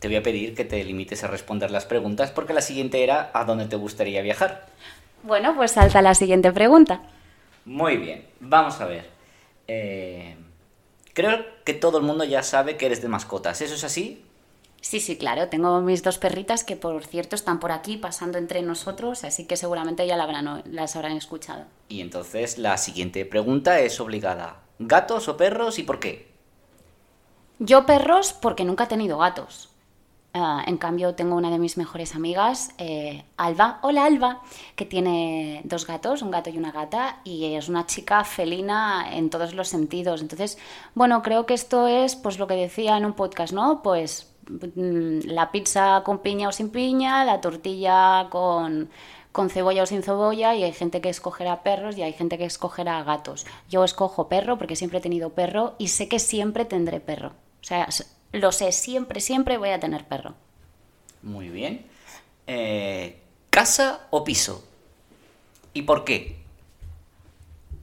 Te 0.00 0.08
voy 0.08 0.16
a 0.16 0.22
pedir 0.22 0.54
que 0.54 0.64
te 0.64 0.82
limites 0.82 1.24
a 1.24 1.28
responder 1.28 1.70
las 1.70 1.86
preguntas 1.86 2.30
porque 2.30 2.52
la 2.52 2.60
siguiente 2.60 3.02
era 3.02 3.30
¿a 3.32 3.44
dónde 3.44 3.66
te 3.66 3.76
gustaría 3.76 4.22
viajar? 4.22 4.66
Bueno, 5.22 5.54
pues 5.54 5.72
salta 5.72 6.02
la 6.02 6.14
siguiente 6.14 6.52
pregunta. 6.52 7.00
Muy 7.64 7.96
bien, 7.96 8.26
vamos 8.40 8.80
a 8.80 8.86
ver. 8.86 9.08
Eh, 9.66 10.36
Creo 11.14 11.44
que 11.64 11.74
todo 11.74 11.98
el 11.98 12.04
mundo 12.04 12.24
ya 12.24 12.42
sabe 12.42 12.76
que 12.76 12.86
eres 12.86 13.00
de 13.00 13.08
mascotas, 13.08 13.60
¿eso 13.60 13.74
es 13.74 13.84
así? 13.84 14.22
Sí, 14.80 15.00
sí, 15.00 15.16
claro. 15.16 15.48
Tengo 15.48 15.80
mis 15.80 16.02
dos 16.02 16.18
perritas 16.18 16.62
que, 16.62 16.76
por 16.76 17.02
cierto, 17.06 17.36
están 17.36 17.58
por 17.58 17.72
aquí 17.72 17.96
pasando 17.96 18.36
entre 18.36 18.60
nosotros, 18.60 19.24
así 19.24 19.46
que 19.46 19.56
seguramente 19.56 20.06
ya 20.06 20.18
las 20.18 20.96
habrán 20.96 21.16
escuchado. 21.16 21.64
Y 21.88 22.02
entonces 22.02 22.58
la 22.58 22.76
siguiente 22.76 23.24
pregunta 23.24 23.80
es 23.80 23.98
obligada. 23.98 24.60
¿Gatos 24.78 25.28
o 25.28 25.38
perros 25.38 25.78
y 25.78 25.84
por 25.84 26.00
qué? 26.00 26.28
Yo 27.60 27.86
perros 27.86 28.34
porque 28.34 28.64
nunca 28.64 28.84
he 28.84 28.88
tenido 28.88 29.16
gatos. 29.16 29.70
Ah, 30.36 30.64
en 30.66 30.78
cambio, 30.78 31.14
tengo 31.14 31.36
una 31.36 31.48
de 31.48 31.60
mis 31.60 31.76
mejores 31.76 32.16
amigas, 32.16 32.72
eh, 32.78 33.24
Alba. 33.36 33.78
Hola, 33.82 34.04
Alba, 34.04 34.42
que 34.74 34.84
tiene 34.84 35.60
dos 35.62 35.86
gatos, 35.86 36.22
un 36.22 36.32
gato 36.32 36.50
y 36.50 36.58
una 36.58 36.72
gata, 36.72 37.20
y 37.22 37.54
es 37.54 37.68
una 37.68 37.86
chica 37.86 38.24
felina 38.24 39.06
en 39.12 39.30
todos 39.30 39.54
los 39.54 39.68
sentidos. 39.68 40.22
Entonces, 40.22 40.58
bueno, 40.96 41.22
creo 41.22 41.46
que 41.46 41.54
esto 41.54 41.86
es, 41.86 42.16
pues 42.16 42.40
lo 42.40 42.48
que 42.48 42.54
decía 42.54 42.96
en 42.96 43.04
un 43.04 43.12
podcast, 43.12 43.52
¿no? 43.52 43.80
Pues 43.80 44.34
mm, 44.48 45.20
la 45.26 45.52
pizza 45.52 46.02
con 46.04 46.18
piña 46.18 46.48
o 46.48 46.52
sin 46.52 46.70
piña, 46.70 47.24
la 47.24 47.40
tortilla 47.40 48.26
con, 48.28 48.90
con 49.30 49.50
cebolla 49.50 49.84
o 49.84 49.86
sin 49.86 50.02
cebolla, 50.02 50.52
y 50.56 50.64
hay 50.64 50.72
gente 50.72 51.00
que 51.00 51.10
escogerá 51.10 51.62
perros 51.62 51.96
y 51.96 52.02
hay 52.02 52.12
gente 52.12 52.38
que 52.38 52.44
escogerá 52.46 53.04
gatos. 53.04 53.46
Yo 53.70 53.84
escojo 53.84 54.28
perro 54.28 54.58
porque 54.58 54.74
siempre 54.74 54.98
he 54.98 55.02
tenido 55.02 55.30
perro 55.30 55.76
y 55.78 55.88
sé 55.88 56.08
que 56.08 56.18
siempre 56.18 56.64
tendré 56.64 56.98
perro. 56.98 57.28
O 57.28 57.66
sea, 57.66 57.88
lo 58.34 58.52
sé, 58.52 58.72
siempre, 58.72 59.20
siempre 59.20 59.58
voy 59.58 59.70
a 59.70 59.80
tener 59.80 60.04
perro. 60.04 60.34
Muy 61.22 61.48
bien. 61.48 61.86
Eh, 62.46 63.18
¿Casa 63.50 64.06
o 64.10 64.24
piso? 64.24 64.64
¿Y 65.72 65.82
por 65.82 66.04
qué? 66.04 66.36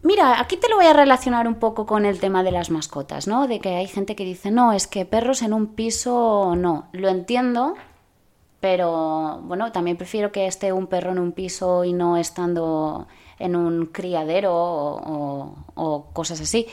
Mira, 0.04 0.40
aquí 0.40 0.58
te 0.58 0.68
lo 0.68 0.78
voy 0.78 0.86
a 0.86 0.94
relacionar 0.94 1.48
un 1.48 1.56
poco 1.56 1.86
con 1.86 2.06
el 2.06 2.20
tema 2.20 2.44
de 2.44 2.52
las 2.52 2.72
mascotas, 2.72 3.28
¿no? 3.28 3.48
De 3.48 3.60
que 3.60 3.76
hay 3.76 3.88
gente 3.88 4.16
que 4.16 4.26
dice, 4.26 4.50
no, 4.50 4.74
es 4.74 4.88
que 4.88 5.06
perros 5.06 5.42
en 5.42 5.54
un 5.54 5.68
piso 5.68 6.56
no. 6.56 6.88
Lo 6.92 7.08
entiendo, 7.10 7.76
pero 8.60 9.42
bueno, 9.44 9.72
también 9.72 9.98
prefiero 9.98 10.32
que 10.32 10.48
esté 10.48 10.74
un 10.74 10.88
perro 10.88 11.12
en 11.12 11.20
un 11.20 11.32
piso 11.32 11.84
y 11.84 11.94
no 11.94 12.18
estando 12.18 13.08
en 13.40 13.56
un 13.56 13.88
criadero 13.88 14.54
o, 14.54 16.06
cosas 16.14 16.42
así. 16.42 16.68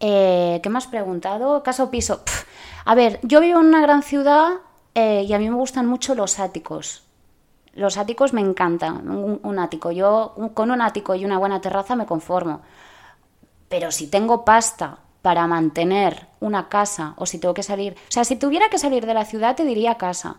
Eh, 0.00 0.60
¿Qué 0.62 0.68
me 0.68 0.78
has 0.78 0.86
preguntado? 0.86 1.62
¿Casa 1.62 1.84
o 1.84 1.90
piso? 1.90 2.22
A 2.84 2.94
ver, 2.94 3.18
yo 3.22 3.40
vivo 3.40 3.60
en 3.60 3.66
una 3.66 3.80
gran 3.80 4.02
ciudad 4.02 4.60
eh, 4.94 5.24
y 5.26 5.32
a 5.32 5.38
mí 5.38 5.48
me 5.48 5.56
gustan 5.56 5.86
mucho 5.86 6.14
los 6.14 6.38
áticos. 6.38 7.04
Los 7.74 7.96
áticos 7.96 8.32
me 8.32 8.40
encantan, 8.40 9.08
un, 9.08 9.58
ático. 9.58 9.90
Yo 9.90 10.34
con 10.54 10.70
un 10.70 10.80
ático 10.80 11.14
y 11.14 11.24
una 11.24 11.38
buena 11.38 11.60
terraza 11.60 11.96
me 11.96 12.06
conformo. 12.06 12.60
Pero 13.68 13.90
si 13.90 14.06
tengo 14.06 14.44
pasta 14.44 14.98
para 15.22 15.46
mantener 15.46 16.28
una 16.38 16.68
casa 16.68 17.14
o 17.16 17.26
si 17.26 17.38
tengo 17.38 17.54
que 17.54 17.64
salir, 17.64 17.94
o 17.94 18.12
sea, 18.12 18.24
si 18.24 18.36
tuviera 18.36 18.68
que 18.68 18.78
salir 18.78 19.06
de 19.06 19.14
la 19.14 19.24
ciudad 19.24 19.56
te 19.56 19.64
diría 19.64 19.96
casa, 19.96 20.36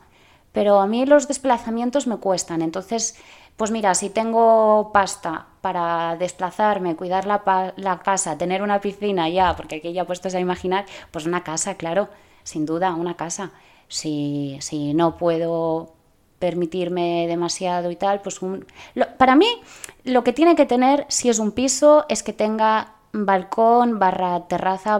pero 0.53 0.79
a 0.79 0.87
mí 0.87 1.05
los 1.05 1.27
desplazamientos 1.27 2.07
me 2.07 2.17
cuestan. 2.17 2.61
Entonces, 2.61 3.17
pues 3.57 3.71
mira, 3.71 3.93
si 3.95 4.09
tengo 4.09 4.91
pasta 4.93 5.47
para 5.65 6.15
desplazarme, 6.15 6.95
cuidar 6.95 7.25
la, 7.25 7.73
la 7.75 7.99
casa, 7.99 8.37
tener 8.37 8.61
una 8.61 8.79
piscina 8.81 9.27
ya, 9.29 9.55
porque 9.55 9.77
aquí 9.77 9.93
ya 9.93 10.05
puestos 10.05 10.35
a 10.35 10.39
imaginar, 10.39 10.85
pues 11.11 11.25
una 11.25 11.43
casa, 11.43 11.73
claro 11.73 12.07
sin 12.45 12.65
duda, 12.65 12.93
una 12.93 13.15
casa. 13.15 13.51
Si, 13.89 14.57
si 14.61 14.93
no 14.93 15.17
puedo 15.17 15.91
permitirme 16.39 17.27
demasiado 17.27 17.91
y 17.91 17.95
tal, 17.95 18.21
pues 18.21 18.41
un... 18.41 18.65
para 19.17 19.35
mí 19.35 19.47
lo 20.03 20.23
que 20.23 20.31
tiene 20.31 20.55
que 20.55 20.65
tener, 20.65 21.05
si 21.09 21.29
es 21.29 21.39
un 21.39 21.51
piso, 21.51 22.05
es 22.07 22.23
que 22.23 22.33
tenga 22.33 22.93
balcón, 23.13 23.97
barra 23.97 24.47
terraza, 24.47 24.99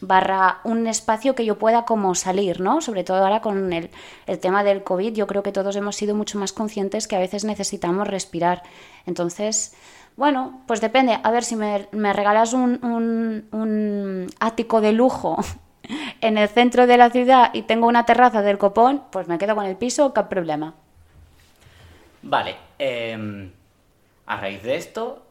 barra 0.00 0.60
un 0.64 0.86
espacio 0.86 1.34
que 1.34 1.46
yo 1.46 1.58
pueda 1.58 1.84
como 1.84 2.14
salir, 2.14 2.60
¿no? 2.60 2.80
Sobre 2.80 3.04
todo 3.04 3.24
ahora 3.24 3.40
con 3.40 3.72
el, 3.72 3.90
el, 4.26 4.38
tema 4.38 4.62
del 4.62 4.84
COVID, 4.84 5.14
yo 5.14 5.26
creo 5.26 5.42
que 5.42 5.52
todos 5.52 5.74
hemos 5.74 5.96
sido 5.96 6.14
mucho 6.14 6.38
más 6.38 6.52
conscientes 6.52 7.08
que 7.08 7.16
a 7.16 7.20
veces 7.20 7.44
necesitamos 7.44 8.06
respirar. 8.06 8.62
Entonces, 9.06 9.74
bueno, 10.16 10.62
pues 10.66 10.80
depende. 10.80 11.18
A 11.22 11.30
ver, 11.30 11.44
si 11.44 11.56
me, 11.56 11.88
me 11.92 12.12
regalas 12.12 12.52
un, 12.52 12.84
un, 12.84 13.48
un 13.52 14.26
ático 14.40 14.80
de 14.80 14.92
lujo 14.92 15.38
en 16.20 16.38
el 16.38 16.48
centro 16.48 16.86
de 16.86 16.96
la 16.96 17.10
ciudad 17.10 17.50
y 17.52 17.62
tengo 17.62 17.86
una 17.86 18.06
terraza 18.06 18.42
del 18.42 18.58
copón, 18.58 19.02
pues 19.10 19.28
me 19.28 19.38
quedo 19.38 19.54
con 19.54 19.66
el 19.66 19.76
piso, 19.76 20.12
qué 20.12 20.22
problema. 20.24 20.74
Vale, 22.22 22.56
em, 22.78 23.52
a 24.26 24.36
raíz 24.36 24.62
de 24.62 24.76
esto, 24.76 25.26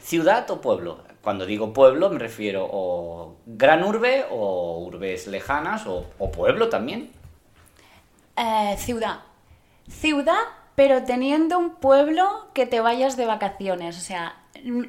¿ciudad 0.00 0.50
o 0.50 0.60
pueblo? 0.60 1.00
Cuando 1.20 1.44
digo 1.44 1.74
pueblo 1.74 2.08
me 2.08 2.18
refiero 2.18 2.66
o 2.70 3.36
gran 3.44 3.84
urbe 3.84 4.24
o 4.30 4.78
urbes 4.78 5.26
lejanas 5.26 5.86
o, 5.86 6.04
pueblo 6.30 6.70
también. 6.70 7.10
Eh, 8.36 8.76
ciudad. 8.78 9.20
Ciudad, 9.88 10.40
pero 10.78 11.02
teniendo 11.02 11.58
un 11.58 11.70
pueblo 11.70 12.46
que 12.54 12.64
te 12.64 12.78
vayas 12.78 13.16
de 13.16 13.26
vacaciones. 13.26 13.98
O 13.98 14.00
sea, 14.00 14.36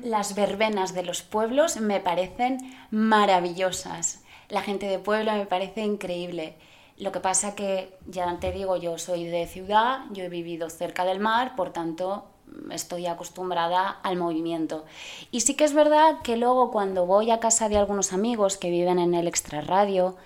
las 0.04 0.36
verbenas 0.36 0.94
de 0.94 1.02
los 1.02 1.24
pueblos 1.24 1.82
me 1.82 2.00
parecen 2.00 2.60
maravillosas. 2.92 4.24
La 4.50 4.62
gente 4.62 4.86
de 4.86 5.00
Puebla 5.00 5.34
me 5.34 5.48
parece 5.48 5.82
increíble. 5.82 6.58
Lo 6.98 7.12
que 7.12 7.20
pasa 7.20 7.56
que, 7.56 7.98
ya 8.06 8.38
te 8.40 8.52
digo, 8.52 8.78
yo 8.78 9.00
soy 9.00 9.24
de 9.24 9.48
ciudad, 9.48 10.02
yo 10.12 10.26
he 10.26 10.30
vivido 10.30 10.70
cerca 10.70 11.06
del 11.06 11.20
mar, 11.20 11.56
por 11.56 11.74
tanto 11.74 12.26
estoy 12.70 13.08
acostumbrada 13.08 13.90
al 13.90 14.16
movimiento. 14.16 14.86
Y 15.32 15.40
sí 15.40 15.56
que 15.56 15.64
es 15.64 15.74
verdad 15.74 16.20
que 16.24 16.38
luego 16.38 16.70
cuando 16.70 17.08
voy 17.08 17.32
a 17.32 17.40
casa 17.40 17.68
de 17.68 17.78
algunos 17.78 18.14
amigos 18.14 18.58
que 18.58 18.70
viven 18.70 19.00
en 19.00 19.16
el 19.16 19.28
extrarradio, 19.28 20.18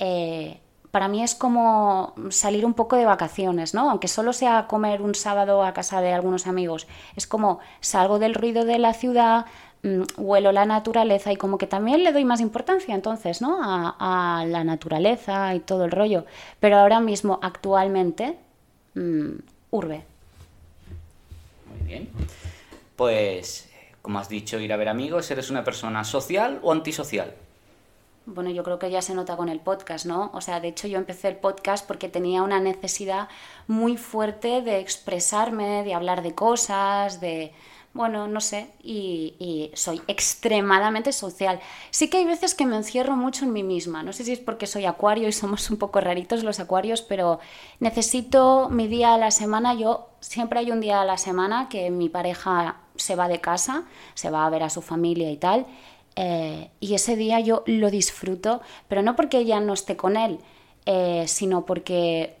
eh, 0.00 0.58
para 0.92 1.08
mí 1.08 1.24
es 1.24 1.34
como 1.34 2.14
salir 2.30 2.64
un 2.64 2.74
poco 2.74 2.94
de 2.94 3.04
vacaciones, 3.04 3.74
¿no? 3.74 3.90
Aunque 3.90 4.06
solo 4.06 4.32
sea 4.32 4.68
comer 4.68 5.02
un 5.02 5.16
sábado 5.16 5.64
a 5.64 5.72
casa 5.72 6.00
de 6.00 6.12
algunos 6.12 6.46
amigos, 6.46 6.86
es 7.16 7.26
como 7.26 7.58
salgo 7.80 8.20
del 8.20 8.34
ruido 8.34 8.64
de 8.64 8.78
la 8.78 8.94
ciudad, 8.94 9.46
Mm, 9.84 10.02
huelo 10.16 10.52
la 10.52 10.64
naturaleza 10.64 11.32
y 11.32 11.36
como 11.36 11.58
que 11.58 11.66
también 11.66 12.04
le 12.04 12.12
doy 12.12 12.24
más 12.24 12.40
importancia 12.40 12.94
entonces, 12.94 13.42
¿no? 13.42 13.58
A, 13.60 14.44
la 14.46 14.62
naturaleza 14.62 15.54
y 15.56 15.60
todo 15.60 15.84
el 15.84 15.90
rollo. 15.90 16.24
Pero 16.60 16.78
ahora 16.78 17.00
mismo, 17.00 17.40
actualmente, 17.42 18.36
mm, 18.94 19.30
urbe. 19.70 20.04
Muy 21.68 21.88
bien. 21.88 22.08
Pues, 22.94 23.68
como 24.02 24.20
has 24.20 24.28
dicho, 24.28 24.60
ir 24.60 24.72
a 24.72 24.76
ver 24.76 24.88
amigos, 24.88 25.28
¿eres 25.32 25.50
una 25.50 25.64
persona 25.64 26.04
social 26.04 26.60
o 26.62 26.70
antisocial? 26.70 27.34
Bueno, 28.24 28.50
yo 28.50 28.62
creo 28.62 28.78
que 28.78 28.90
ya 28.90 29.02
se 29.02 29.14
nota 29.14 29.36
con 29.36 29.48
el 29.48 29.60
podcast, 29.60 30.06
¿no? 30.06 30.30
O 30.32 30.40
sea, 30.40 30.60
de 30.60 30.68
hecho 30.68 30.86
yo 30.86 30.98
empecé 30.98 31.28
el 31.28 31.36
podcast 31.36 31.86
porque 31.86 32.08
tenía 32.08 32.42
una 32.42 32.60
necesidad 32.60 33.28
muy 33.66 33.96
fuerte 33.96 34.62
de 34.62 34.78
expresarme, 34.78 35.82
de 35.82 35.94
hablar 35.94 36.22
de 36.22 36.32
cosas, 36.32 37.20
de, 37.20 37.52
bueno, 37.94 38.26
no 38.26 38.40
sé, 38.40 38.70
y, 38.82 39.70
soy 39.74 40.00
extremadamente 40.06 41.12
social. 41.12 41.60
Sí 41.90 42.08
que 42.08 42.18
hay 42.18 42.24
veces 42.24 42.54
que 42.54 42.64
me 42.64 42.76
encierro 42.76 43.16
mucho 43.16 43.44
en 43.44 43.52
mí 43.52 43.62
misma, 43.62 44.02
no 44.02 44.12
sé 44.12 44.24
si 44.24 44.32
es 44.32 44.38
porque 44.38 44.66
soy 44.66 44.86
acuario 44.86 45.28
y 45.28 45.32
somos 45.32 45.68
un 45.70 45.76
poco 45.76 46.00
raritos 46.00 46.42
los 46.42 46.60
acuarios, 46.60 47.02
pero 47.02 47.40
necesito 47.80 48.68
mi 48.70 48.86
día 48.86 49.14
a 49.14 49.18
la 49.18 49.30
semana, 49.30 49.74
yo 49.74 50.10
siempre 50.20 50.60
hay 50.60 50.70
un 50.70 50.80
día 50.80 51.02
a 51.02 51.04
la 51.04 51.18
semana 51.18 51.68
que 51.68 51.90
mi 51.90 52.08
pareja 52.08 52.76
se 52.96 53.16
va 53.16 53.28
de 53.28 53.40
casa, 53.40 53.84
se 54.14 54.30
va 54.30 54.46
a 54.46 54.50
ver 54.50 54.62
a 54.62 54.70
su 54.70 54.80
familia 54.80 55.30
y 55.30 55.36
tal, 55.36 55.66
eh, 56.16 56.70
y 56.80 56.94
ese 56.94 57.16
día 57.16 57.40
yo 57.40 57.62
lo 57.66 57.90
disfruto, 57.90 58.60
pero 58.88 59.02
no 59.02 59.16
porque 59.16 59.38
ella 59.38 59.60
no 59.60 59.72
esté 59.72 59.96
con 59.96 60.16
él, 60.16 60.38
eh, 60.86 61.24
sino 61.26 61.64
porque 61.64 62.36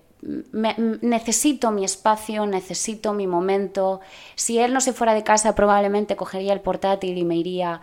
necesito 1.00 1.72
mi 1.72 1.84
espacio, 1.84 2.46
necesito 2.46 3.12
mi 3.12 3.26
momento. 3.26 4.00
Si 4.36 4.58
él 4.58 4.72
no 4.72 4.80
se 4.80 4.92
fuera 4.92 5.14
de 5.14 5.24
casa, 5.24 5.54
probablemente 5.54 6.16
cogería 6.16 6.52
el 6.52 6.60
portátil 6.60 7.18
y 7.18 7.24
me 7.24 7.36
iría 7.36 7.80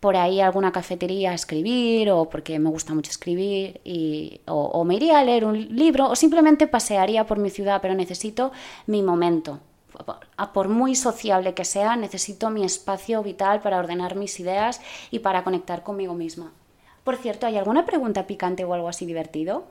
por 0.00 0.16
ahí 0.16 0.40
a 0.40 0.46
alguna 0.46 0.72
cafetería 0.72 1.30
a 1.30 1.34
escribir 1.34 2.10
o 2.10 2.28
porque 2.28 2.58
me 2.58 2.70
gusta 2.70 2.92
mucho 2.92 3.10
escribir 3.10 3.80
y, 3.84 4.40
o, 4.46 4.82
me 4.84 4.96
iría 4.96 5.20
a 5.20 5.24
leer 5.24 5.44
un 5.44 5.76
libro 5.76 6.08
o 6.08 6.16
simplemente 6.16 6.66
pasearía 6.66 7.24
por 7.24 7.38
mi 7.38 7.50
ciudad, 7.50 7.80
pero 7.80 7.94
necesito 7.94 8.50
mi 8.86 9.02
momento. 9.02 9.60
Por 10.52 10.68
muy 10.68 10.94
sociable 10.94 11.54
que 11.54 11.64
sea, 11.64 11.96
necesito 11.96 12.50
mi 12.50 12.64
espacio 12.64 13.22
vital 13.22 13.60
para 13.60 13.78
ordenar 13.78 14.14
mis 14.16 14.38
ideas 14.40 14.80
y 15.10 15.20
para 15.20 15.44
conectar 15.44 15.82
conmigo 15.82 16.14
misma. 16.14 16.52
Por 17.04 17.16
cierto, 17.16 17.46
¿hay 17.46 17.56
alguna 17.56 17.84
pregunta 17.84 18.26
picante 18.26 18.64
o 18.64 18.74
algo 18.74 18.88
así 18.88 19.06
divertido? 19.06 19.64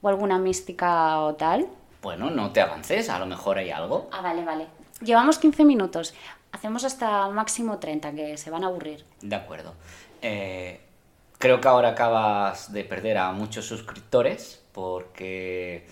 ¿O 0.00 0.08
alguna 0.08 0.38
mística 0.38 1.20
o 1.20 1.34
tal? 1.34 1.68
Bueno, 2.02 2.30
no 2.30 2.52
te 2.52 2.60
avances, 2.60 3.10
a 3.10 3.18
lo 3.18 3.26
mejor 3.26 3.58
hay 3.58 3.70
algo. 3.70 4.08
Ah, 4.12 4.22
vale, 4.22 4.44
vale. 4.44 4.66
Llevamos 5.00 5.38
15 5.38 5.64
minutos. 5.64 6.14
Hacemos 6.52 6.84
hasta 6.84 7.28
máximo 7.28 7.78
30, 7.78 8.12
que 8.12 8.36
se 8.36 8.50
van 8.50 8.64
a 8.64 8.68
aburrir. 8.68 9.04
De 9.20 9.36
acuerdo. 9.36 9.74
Eh, 10.22 10.80
creo 11.38 11.60
que 11.60 11.68
ahora 11.68 11.90
acabas 11.90 12.72
de 12.72 12.84
perder 12.84 13.18
a 13.18 13.32
muchos 13.32 13.66
suscriptores 13.66 14.62
porque 14.72 15.86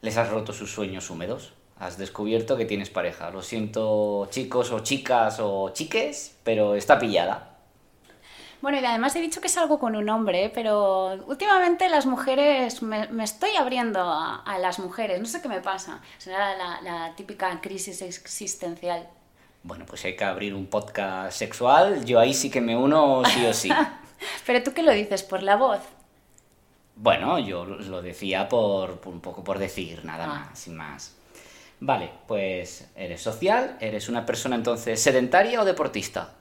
les 0.00 0.16
has 0.16 0.28
roto 0.28 0.52
sus 0.52 0.72
sueños 0.72 1.10
húmedos. 1.10 1.54
Has 1.82 1.98
descubierto 1.98 2.56
que 2.56 2.64
tienes 2.64 2.90
pareja. 2.90 3.30
Lo 3.30 3.42
siento, 3.42 4.28
chicos 4.30 4.70
o 4.70 4.80
chicas 4.80 5.38
o 5.40 5.70
chiques, 5.70 6.36
pero 6.44 6.74
está 6.74 6.98
pillada. 6.98 7.48
Bueno, 8.60 8.80
y 8.80 8.84
además 8.84 9.16
he 9.16 9.20
dicho 9.20 9.40
que 9.40 9.48
es 9.48 9.58
algo 9.58 9.80
con 9.80 9.96
un 9.96 10.08
hombre, 10.08 10.50
pero 10.54 11.14
últimamente 11.26 11.88
las 11.88 12.06
mujeres, 12.06 12.80
me, 12.82 13.08
estoy 13.24 13.56
abriendo 13.56 14.00
a, 14.00 14.56
las 14.60 14.78
mujeres, 14.78 15.18
no 15.18 15.26
sé 15.26 15.42
qué 15.42 15.48
me 15.48 15.60
pasa. 15.60 16.00
Será 16.18 16.56
la, 16.56 16.80
la 16.82 17.14
típica 17.16 17.60
crisis 17.60 18.00
existencial 18.02 19.08
bueno, 19.64 19.86
pues 19.86 20.04
hay 20.04 20.16
que 20.16 20.24
abrir 20.24 20.54
un 20.54 20.66
podcast 20.66 21.38
sexual, 21.38 22.04
yo 22.04 22.18
ahí 22.18 22.34
sí 22.34 22.50
que 22.50 22.60
me 22.60 22.76
uno 22.76 23.22
sí 23.24 23.46
o 23.46 23.54
sí. 23.54 23.70
Pero 24.46 24.62
tú 24.62 24.72
qué 24.72 24.82
lo 24.82 24.92
dices, 24.92 25.22
por 25.22 25.42
la 25.42 25.56
voz. 25.56 25.80
Bueno, 26.96 27.38
yo 27.38 27.64
lo 27.64 28.02
decía 28.02 28.48
por, 28.48 29.00
un 29.04 29.20
poco 29.20 29.44
por 29.44 29.58
decir, 29.58 30.04
nada 30.04 30.24
ah. 30.24 30.46
más, 30.48 30.58
sin 30.58 30.76
más. 30.76 31.16
Vale, 31.84 32.10
pues 32.28 32.88
eres 32.94 33.20
social, 33.20 33.76
eres 33.80 34.08
una 34.08 34.24
persona 34.24 34.54
entonces 34.54 35.02
sedentaria 35.02 35.60
o 35.60 35.64
deportista. 35.64 36.34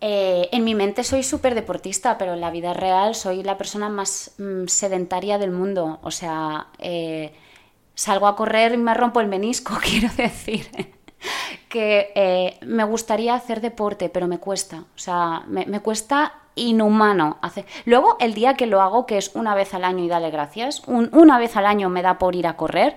Eh, 0.00 0.48
en 0.52 0.62
mi 0.62 0.76
mente 0.76 1.02
soy 1.02 1.24
súper 1.24 1.56
deportista, 1.56 2.16
pero 2.16 2.34
en 2.34 2.40
la 2.40 2.52
vida 2.52 2.72
real 2.72 3.16
soy 3.16 3.42
la 3.42 3.58
persona 3.58 3.88
más 3.88 4.36
mm, 4.38 4.68
sedentaria 4.68 5.38
del 5.38 5.50
mundo. 5.50 5.98
O 6.02 6.12
sea, 6.12 6.68
eh, 6.78 7.34
salgo 7.96 8.28
a 8.28 8.36
correr 8.36 8.74
y 8.74 8.76
me 8.76 8.94
rompo 8.94 9.20
el 9.20 9.26
menisco, 9.26 9.74
quiero 9.82 10.14
decir 10.16 10.68
que 11.68 12.12
eh, 12.14 12.58
me 12.64 12.84
gustaría 12.84 13.34
hacer 13.34 13.60
deporte, 13.60 14.10
pero 14.10 14.28
me 14.28 14.38
cuesta. 14.38 14.84
O 14.94 14.98
sea, 14.98 15.42
me, 15.48 15.80
cuesta 15.80 16.34
inhumano 16.54 17.38
hacer. 17.42 17.66
Luego, 17.84 18.16
el 18.20 18.32
día 18.32 18.54
que 18.54 18.66
lo 18.66 18.80
hago, 18.80 19.06
que 19.06 19.18
es 19.18 19.34
una 19.34 19.56
vez 19.56 19.74
al 19.74 19.82
año 19.82 20.04
y 20.04 20.08
dale 20.08 20.30
gracias, 20.30 20.82
una 20.86 21.36
vez 21.36 21.56
al 21.56 21.66
año 21.66 21.88
me 21.88 22.02
da 22.02 22.20
por 22.20 22.36
ir 22.36 22.46
a 22.46 22.56
correr, 22.56 22.96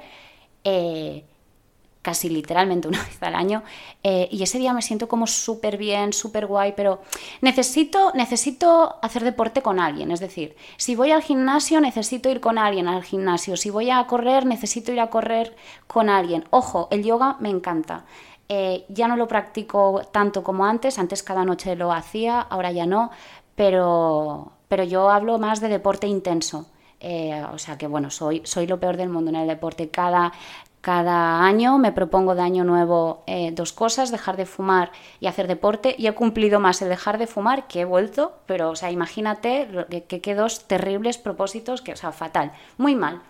casi 2.01 2.29
literalmente 2.29 2.87
una 2.87 3.03
vez 3.03 3.21
al 3.21 3.35
año, 3.35 3.63
eh, 4.03 4.27
y 4.31 4.43
ese 4.43 4.57
día 4.59 4.73
me 4.73 4.81
siento 4.81 5.07
como 5.07 5.27
súper 5.27 5.77
bien, 5.77 6.13
súper 6.13 6.45
guay, 6.45 6.73
pero 6.75 7.01
necesito, 7.41 8.11
necesito 8.15 8.97
hacer 9.01 9.23
deporte 9.23 9.61
con 9.61 9.79
alguien, 9.79 10.11
es 10.11 10.19
decir, 10.19 10.55
si 10.77 10.95
voy 10.95 11.11
al 11.11 11.21
gimnasio 11.21 11.81
necesito 11.81 12.29
ir 12.29 12.39
con 12.39 12.57
alguien 12.57 12.87
al 12.87 13.03
gimnasio, 13.03 13.57
si 13.57 13.69
voy 13.69 13.89
a 13.89 14.05
correr 14.07 14.45
necesito 14.45 14.91
ir 14.91 14.99
a 14.99 15.09
correr 15.09 15.55
con 15.87 16.09
alguien. 16.09 16.45
Ojo, 16.49 16.87
el 16.91 17.03
yoga 17.03 17.37
me 17.39 17.49
encanta. 17.49 18.05
Eh, 18.47 18.85
ya 18.89 19.07
no 19.07 19.15
lo 19.15 19.27
practico 19.27 20.01
tanto 20.11 20.43
como 20.43 20.65
antes, 20.65 20.97
antes 20.97 21.21
cada 21.21 21.45
noche 21.45 21.75
lo 21.75 21.91
hacía, 21.91 22.41
ahora 22.41 22.71
ya 22.71 22.87
no, 22.87 23.11
pero, 23.55 24.53
pero 24.67 24.83
yo 24.83 25.09
hablo 25.09 25.37
más 25.37 25.61
de 25.61 25.69
deporte 25.69 26.07
intenso. 26.07 26.67
Eh, 27.01 27.41
o 27.53 27.57
sea 27.57 27.77
que 27.77 27.87
bueno, 27.87 28.09
soy, 28.09 28.41
soy 28.43 28.67
lo 28.67 28.79
peor 28.79 28.97
del 28.97 29.09
mundo 29.09 29.29
en 29.29 29.37
el 29.37 29.47
deporte. 29.47 29.89
Cada, 29.89 30.33
cada 30.81 31.43
año 31.43 31.77
me 31.77 31.91
propongo 31.91 32.35
de 32.35 32.41
año 32.41 32.63
nuevo 32.63 33.23
eh, 33.27 33.51
dos 33.51 33.73
cosas, 33.73 34.11
dejar 34.11 34.37
de 34.37 34.45
fumar 34.45 34.91
y 35.19 35.27
hacer 35.27 35.47
deporte. 35.47 35.95
Y 35.97 36.07
he 36.07 36.13
cumplido 36.13 36.59
más 36.59 36.81
el 36.81 36.89
dejar 36.89 37.17
de 37.17 37.27
fumar 37.27 37.67
que 37.67 37.81
he 37.81 37.85
vuelto, 37.85 38.39
pero 38.45 38.69
o 38.69 38.75
sea, 38.75 38.91
imagínate 38.91 39.67
que, 40.07 40.21
que 40.21 40.35
dos 40.35 40.67
terribles 40.67 41.17
propósitos, 41.17 41.81
que, 41.81 41.93
o 41.93 41.97
sea, 41.97 42.11
fatal, 42.11 42.53
muy 42.77 42.95
mal. 42.95 43.21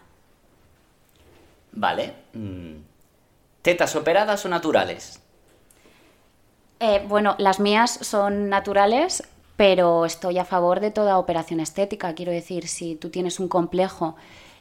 Vale. 1.71 2.13
Mm, 2.33 2.75
¿Tetas 3.61 3.95
operadas 3.95 4.45
o 4.45 4.49
naturales? 4.49 5.21
Eh, 6.79 7.03
bueno, 7.07 7.35
las 7.39 7.59
mías 7.59 7.91
son 8.01 8.49
naturales, 8.49 9.23
pero 9.57 10.05
estoy 10.05 10.37
a 10.37 10.45
favor 10.45 10.79
de 10.79 10.91
toda 10.91 11.17
operación 11.17 11.59
estética. 11.59 12.13
Quiero 12.15 12.31
decir, 12.31 12.67
si 12.67 12.95
tú 12.95 13.09
tienes 13.09 13.39
un 13.39 13.49
complejo 13.49 14.15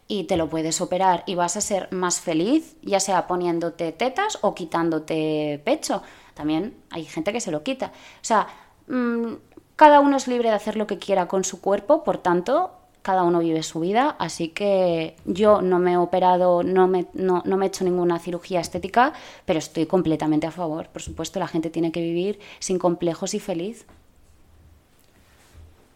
y 0.08 0.24
te 0.24 0.38
lo 0.38 0.48
puedes 0.48 0.80
operar 0.80 1.22
y 1.26 1.34
vas 1.34 1.56
a 1.56 1.60
ser 1.60 1.92
más 1.92 2.20
feliz, 2.20 2.76
ya 2.82 2.98
sea 2.98 3.26
poniéndote 3.26 3.92
tetas 3.92 4.38
o 4.40 4.54
quitándote 4.54 5.60
pecho. 5.64 6.02
También 6.32 6.76
hay 6.90 7.04
gente 7.04 7.32
que 7.32 7.40
se 7.40 7.50
lo 7.50 7.62
quita. 7.62 7.92
O 8.22 8.24
sea, 8.24 8.48
mm, 8.88 9.34
cada 9.76 10.00
uno 10.00 10.16
es 10.16 10.26
libre 10.26 10.48
de 10.48 10.54
hacer 10.54 10.76
lo 10.76 10.86
que 10.86 10.98
quiera 10.98 11.28
con 11.28 11.44
su 11.44 11.60
cuerpo, 11.60 12.02
por 12.04 12.18
tanto, 12.18 12.72
cada 13.02 13.22
uno 13.22 13.38
vive 13.38 13.62
su 13.62 13.80
vida, 13.80 14.16
así 14.18 14.48
que 14.48 15.16
yo 15.24 15.62
no 15.62 15.78
me 15.78 15.92
he 15.92 15.96
operado, 15.96 16.62
no 16.62 16.88
me, 16.88 17.06
no, 17.12 17.42
me 17.44 17.64
he 17.64 17.68
hecho 17.68 17.84
ninguna 17.84 18.18
cirugía 18.18 18.60
estética, 18.60 19.12
pero 19.44 19.58
estoy 19.58 19.86
completamente 19.86 20.46
a 20.46 20.50
favor. 20.50 20.88
Por 20.88 21.02
supuesto, 21.02 21.38
la 21.38 21.48
gente 21.48 21.70
tiene 21.70 21.92
que 21.92 22.00
vivir 22.00 22.38
sin 22.58 22.78
complejos 22.78 23.34
y 23.34 23.40
feliz. 23.40 23.86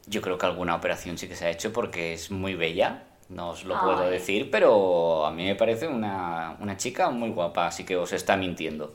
Yo 0.06 0.20
creo 0.22 0.38
que 0.38 0.46
alguna 0.46 0.74
operación 0.74 1.18
sí 1.18 1.28
que 1.28 1.36
se 1.36 1.46
ha 1.46 1.50
hecho 1.50 1.72
porque 1.72 2.14
es 2.14 2.30
muy 2.30 2.54
bella, 2.54 3.04
no 3.32 3.50
os 3.50 3.64
lo 3.64 3.80
puedo 3.80 4.08
decir, 4.08 4.50
pero 4.50 5.24
a 5.24 5.30
mí 5.30 5.44
me 5.44 5.54
parece 5.54 5.86
una, 5.86 6.56
chica 6.76 7.10
muy 7.10 7.30
guapa, 7.30 7.66
así 7.66 7.84
que 7.84 7.96
os 7.96 8.12
está 8.12 8.36
mintiendo. 8.36 8.94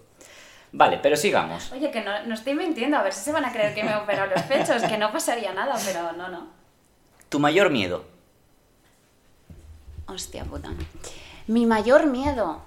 Vale, 0.72 1.00
pero 1.02 1.16
sigamos. 1.16 1.72
Oye, 1.72 1.90
que 1.92 2.02
no, 2.02 2.24
no, 2.26 2.34
estoy 2.34 2.54
mintiendo, 2.54 2.98
a 2.98 3.04
ver 3.04 3.14
si 3.14 3.22
se 3.22 3.32
van 3.32 3.46
a 3.46 3.52
creer 3.52 3.74
que 3.74 3.84
me 3.84 3.92
he 3.92 3.96
operado 3.96 4.30
los 4.30 4.44
pechos, 4.44 4.84
que 4.84 4.98
no 4.98 5.12
pasaría 5.12 5.54
nada, 5.54 5.76
pero 5.86 6.12
no, 6.14 6.28
no. 6.28 6.48
¿Tu 7.30 7.40
mayor 7.40 7.70
miedo? 7.70 8.06
Hostia 10.08 10.44
puta. 10.44 10.70
Mi 11.48 11.66
mayor 11.66 12.06
miedo. 12.08 12.62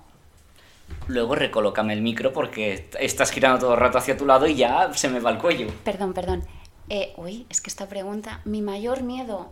Luego 1.07 1.35
recolócame 1.35 1.93
el 1.93 2.03
micro 2.03 2.33
porque 2.33 2.89
estás 2.99 3.31
girando 3.31 3.61
todo 3.61 3.75
el 3.75 3.81
rato 3.81 3.99
hacia 3.99 4.17
tu 4.17 4.27
lado 4.27 4.47
y 4.47 4.55
ya 4.55 4.93
se 4.93 5.09
me 5.09 5.21
va 5.21 5.31
el 5.31 5.39
cuello. 5.39 5.69
Perdón, 5.85 6.13
perdón. 6.13 6.45
Eh, 6.89 7.15
uy, 7.17 7.47
es 7.49 7.61
que 7.61 7.71
esta 7.71 7.89
pregunta. 7.89 8.41
Mi 8.45 8.61
mayor 8.61 9.03
miedo. 9.03 9.51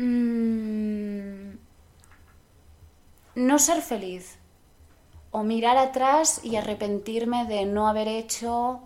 Mm, 0.00 1.58
no 3.34 3.58
ser 3.58 3.82
feliz. 3.82 4.38
O 5.30 5.42
mirar 5.42 5.76
atrás 5.76 6.40
y 6.42 6.56
arrepentirme 6.56 7.44
de 7.44 7.66
no 7.66 7.86
haber 7.86 8.08
hecho 8.08 8.80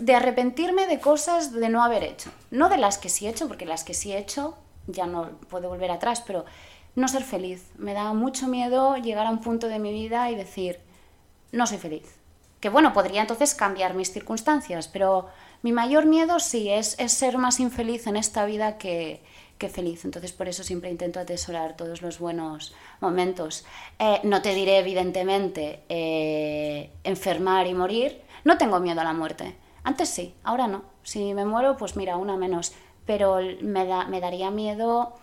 de 0.00 0.14
arrepentirme 0.16 0.88
de 0.88 0.98
cosas 0.98 1.52
de 1.52 1.68
no 1.68 1.84
haber 1.84 2.02
hecho. 2.02 2.30
No 2.50 2.68
de 2.68 2.76
las 2.76 2.98
que 2.98 3.08
sí 3.08 3.26
he 3.26 3.30
hecho, 3.30 3.46
porque 3.46 3.66
las 3.66 3.84
que 3.84 3.94
sí 3.94 4.12
he 4.12 4.18
hecho 4.18 4.56
ya 4.88 5.06
no 5.06 5.30
puedo 5.48 5.68
volver 5.68 5.92
atrás, 5.92 6.24
pero 6.26 6.44
no 6.96 7.06
ser 7.06 7.22
feliz. 7.22 7.70
Me 7.76 7.94
da 7.94 8.12
mucho 8.14 8.48
miedo 8.48 8.96
llegar 8.96 9.26
a 9.26 9.30
un 9.30 9.38
punto 9.38 9.68
de 9.68 9.78
mi 9.78 9.92
vida 9.92 10.28
y 10.30 10.34
decir, 10.34 10.80
no 11.52 11.68
soy 11.68 11.78
feliz. 11.78 12.16
Que 12.58 12.68
bueno, 12.68 12.92
podría 12.92 13.20
entonces 13.20 13.54
cambiar 13.54 13.94
mis 13.94 14.12
circunstancias, 14.12 14.88
pero 14.88 15.28
mi 15.62 15.72
mayor 15.72 16.06
miedo 16.06 16.40
sí 16.40 16.68
es, 16.70 16.96
ser 17.06 17.38
más 17.38 17.60
infeliz 17.60 18.08
en 18.08 18.16
esta 18.16 18.44
vida 18.44 18.76
que, 18.76 19.22
feliz. 19.66 20.04
Entonces 20.04 20.32
por 20.32 20.46
eso 20.46 20.62
siempre 20.62 20.90
intento 20.90 21.18
atesorar 21.18 21.76
todos 21.76 22.02
los 22.02 22.20
buenos 22.20 22.72
momentos. 23.00 23.64
Eh, 23.98 24.20
no 24.22 24.40
te 24.40 24.54
diré 24.54 24.78
evidentemente 24.78 25.82
eh, 25.88 26.92
enfermar 27.02 27.66
y 27.66 27.74
morir, 27.74 28.22
no 28.44 28.56
tengo 28.56 28.78
miedo 28.78 29.00
a 29.00 29.04
la 29.04 29.12
muerte. 29.12 29.56
Antes 29.82 30.08
sí, 30.10 30.34
ahora 30.44 30.68
no. 30.68 30.84
Si 31.02 31.34
me 31.34 31.44
muero, 31.44 31.76
pues 31.76 31.96
mira, 31.96 32.16
una 32.16 32.36
menos. 32.36 32.72
Pero 33.06 33.38
me, 33.62 33.86
da, 33.86 34.04
me 34.04 34.20
daría 34.20 34.50
miedo 34.50 35.14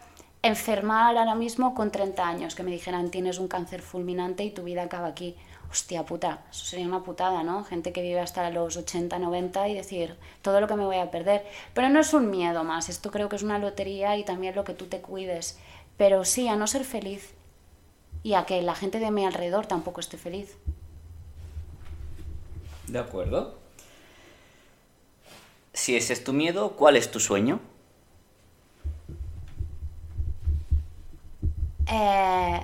enfermar 0.42 1.18
ahora 1.18 1.36
mismo 1.36 1.74
con 1.74 1.92
30 1.92 2.28
años, 2.28 2.56
que 2.56 2.64
me 2.64 2.72
dijeran 2.72 3.10
tienes 3.10 3.40
un 3.40 3.48
cáncer 3.48 3.82
fulminante 3.82 4.44
y 4.44 4.52
tu 4.52 4.64
vida 4.64 4.84
acaba 4.84 5.08
aquí. 5.08 5.36
Hostia 5.70 6.06
puta, 6.06 6.46
eso 6.50 6.66
sería 6.66 6.86
una 6.86 7.04
putada, 7.04 7.44
¿no? 7.44 7.64
Gente 7.64 7.92
que 7.92 8.02
vive 8.02 8.20
hasta 8.20 8.50
los 8.50 8.78
80, 8.78 9.20
90 9.20 9.68
y 9.68 9.74
decir 9.76 10.16
todo 10.42 10.62
lo 10.62 10.68
que 10.68 10.76
me 10.76 10.86
voy 10.86 10.98
a 10.98 11.12
perder. 11.12 11.46
Pero 11.74 11.90
no 11.90 12.00
es 12.00 12.14
un 12.14 12.30
miedo 12.30 12.64
más, 12.64 12.90
esto 12.90 13.12
creo 13.12 13.30
que 13.30 13.36
es 13.36 13.44
una 13.44 13.60
lotería 13.60 14.16
y 14.18 14.24
también 14.24 14.56
lo 14.56 14.64
que 14.64 14.74
tú 14.74 14.86
te 14.86 15.02
cuides. 15.02 15.60
Pero 15.98 16.24
sí, 16.26 16.48
a 16.48 16.56
no 16.56 16.68
ser 16.68 16.86
feliz 16.86 17.34
y 18.24 18.34
a 18.34 18.46
que 18.46 18.62
la 18.62 18.76
gente 18.76 19.00
de 19.00 19.12
mi 19.12 19.26
alrededor 19.26 19.66
tampoco 19.66 20.00
esté 20.00 20.18
feliz. 20.18 20.58
De 22.88 23.00
acuerdo. 23.00 23.56
Si 25.74 25.96
ese 25.96 26.14
es 26.14 26.24
tu 26.24 26.34
miedo, 26.34 26.72
¿cuál 26.72 26.96
es 26.96 27.12
tu 27.12 27.20
sueño? 27.20 27.60
Eh, 31.88 32.62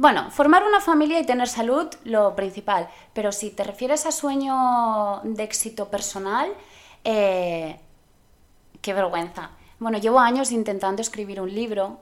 bueno, 0.00 0.30
formar 0.30 0.64
una 0.64 0.80
familia 0.80 1.20
y 1.20 1.26
tener 1.26 1.46
salud, 1.46 1.86
lo 2.04 2.34
principal. 2.34 2.88
Pero 3.12 3.32
si 3.32 3.50
te 3.50 3.64
refieres 3.64 4.06
a 4.06 4.12
sueño 4.12 5.20
de 5.24 5.42
éxito 5.42 5.90
personal, 5.90 6.50
eh, 7.04 7.78
qué 8.80 8.94
vergüenza. 8.94 9.50
Bueno, 9.78 9.98
llevo 9.98 10.18
años 10.18 10.52
intentando 10.52 11.02
escribir 11.02 11.38
un 11.38 11.54
libro. 11.54 11.98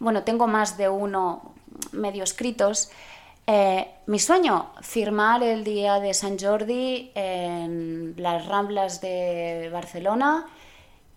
bueno, 0.00 0.24
tengo 0.24 0.48
más 0.48 0.76
de 0.76 0.88
uno 0.88 1.54
medio 1.92 2.24
escritos. 2.24 2.90
Eh, 3.46 3.88
mi 4.06 4.18
sueño, 4.18 4.72
firmar 4.80 5.44
el 5.44 5.62
día 5.62 6.00
de 6.00 6.12
San 6.12 6.40
Jordi 6.40 7.12
en 7.14 8.14
las 8.16 8.46
Ramblas 8.46 9.00
de 9.00 9.70
Barcelona 9.72 10.48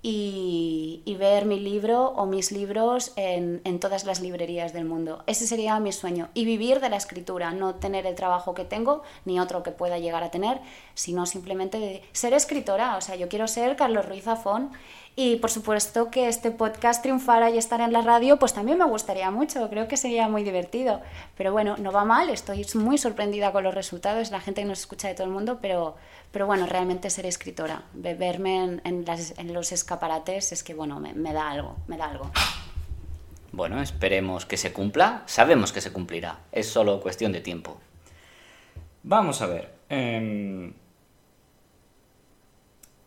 y, 0.07 1.15
ver 1.17 1.45
mi 1.45 1.59
libro 1.59 2.09
o 2.09 2.27
mis 2.27 2.51
libros 2.51 3.11
en, 3.15 3.59
en, 3.63 3.79
todas 3.79 4.05
las 4.05 4.21
librerías 4.21 4.71
del 4.71 4.85
mundo. 4.85 5.23
Ese 5.25 5.47
sería 5.47 5.79
mi 5.79 5.91
sueño. 5.91 6.29
Y 6.35 6.45
vivir 6.45 6.79
de 6.79 6.89
la 6.89 6.97
escritura, 6.97 7.51
no 7.53 7.73
tener 7.73 8.05
el 8.05 8.13
trabajo 8.13 8.53
que 8.53 8.65
tengo, 8.65 9.01
ni 9.23 9.39
otro 9.39 9.63
que 9.63 9.71
pueda 9.71 9.97
llegar 9.97 10.23
a 10.23 10.29
tener, 10.29 10.59
sino 10.93 11.25
simplemente 11.25 12.03
ser 12.11 12.33
escritora. 12.33 12.97
O 12.97 13.01
sea, 13.01 13.15
yo 13.15 13.29
quiero 13.29 13.47
ser 13.47 13.75
Carlos 13.75 14.05
Ruiz 14.05 14.25
Zafón 14.25 14.69
y 15.17 15.37
por 15.37 15.49
supuesto 15.49 16.11
que 16.11 16.27
este 16.27 16.51
podcast 16.51 17.01
triunfara 17.01 17.49
y 17.49 17.57
estar 17.57 17.79
en 17.79 17.93
la 17.93 18.01
radio, 18.01 18.37
pues 18.37 18.53
también 18.53 18.77
me 18.77 18.85
gustaría 18.85 19.31
mucho, 19.31 19.69
creo 19.69 19.87
que 19.87 19.95
sería 19.95 20.27
muy 20.27 20.43
divertido. 20.43 21.01
Pero 21.37 21.53
bueno, 21.53 21.77
no 21.77 21.93
va 21.93 22.03
mal, 22.03 22.29
estoy 22.29 22.65
muy 22.75 22.97
sorprendida 22.97 23.53
con 23.53 23.63
los 23.63 23.73
resultados, 23.73 24.31
la 24.31 24.41
gente 24.41 24.61
que 24.61 24.67
nos 24.67 24.79
escucha 24.79 25.07
de 25.07 25.13
todo 25.13 25.25
el 25.25 25.31
mundo, 25.31 25.59
pero, 25.61 25.95
pero 26.31 26.45
bueno, 26.47 26.65
realmente 26.65 27.09
ser 27.09 27.25
escritora, 27.25 27.83
verme 27.93 28.81
en, 28.83 29.53
los 29.53 29.71
escaparates 29.71 30.51
es 30.51 30.63
que, 30.63 30.73
bueno, 30.73 30.99
me, 30.99 31.33
da 31.33 31.49
algo, 31.49 31.77
me 31.87 31.95
da 31.95 32.09
algo. 32.09 32.29
Bueno, 33.53 33.81
esperemos 33.81 34.45
que 34.45 34.57
se 34.57 34.73
cumpla, 34.73 35.23
sabemos 35.27 35.71
que 35.71 35.79
se 35.79 35.93
cumplirá, 35.93 36.39
es 36.51 36.67
solo 36.67 36.99
cuestión 36.99 37.31
de 37.31 37.39
tiempo. 37.39 37.77
Vamos 39.03 39.41
a 39.41 39.45
ver. 39.45 39.73
Em, 39.87 40.73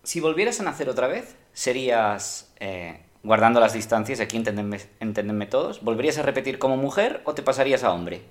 si 0.05 0.21
volvieras 0.21 0.59
a 0.61 0.62
nacer 0.62 0.88
otra 0.88 1.07
vez, 1.07 1.37
serías, 1.59 2.53
eh, 2.61 3.01
guardando 3.25 3.59
las 3.59 3.73
distancias, 3.73 4.21
aquí 4.21 4.37
entendenme, 4.37 5.47
todos, 5.47 5.83
¿volverías 5.83 6.16
a 6.18 6.23
repetir 6.23 6.61
como 6.61 6.77
mujer 6.77 7.21
o 7.25 7.35
te 7.35 7.42
pasarías 7.42 7.83
a 7.83 7.92
hombre? 7.92 8.23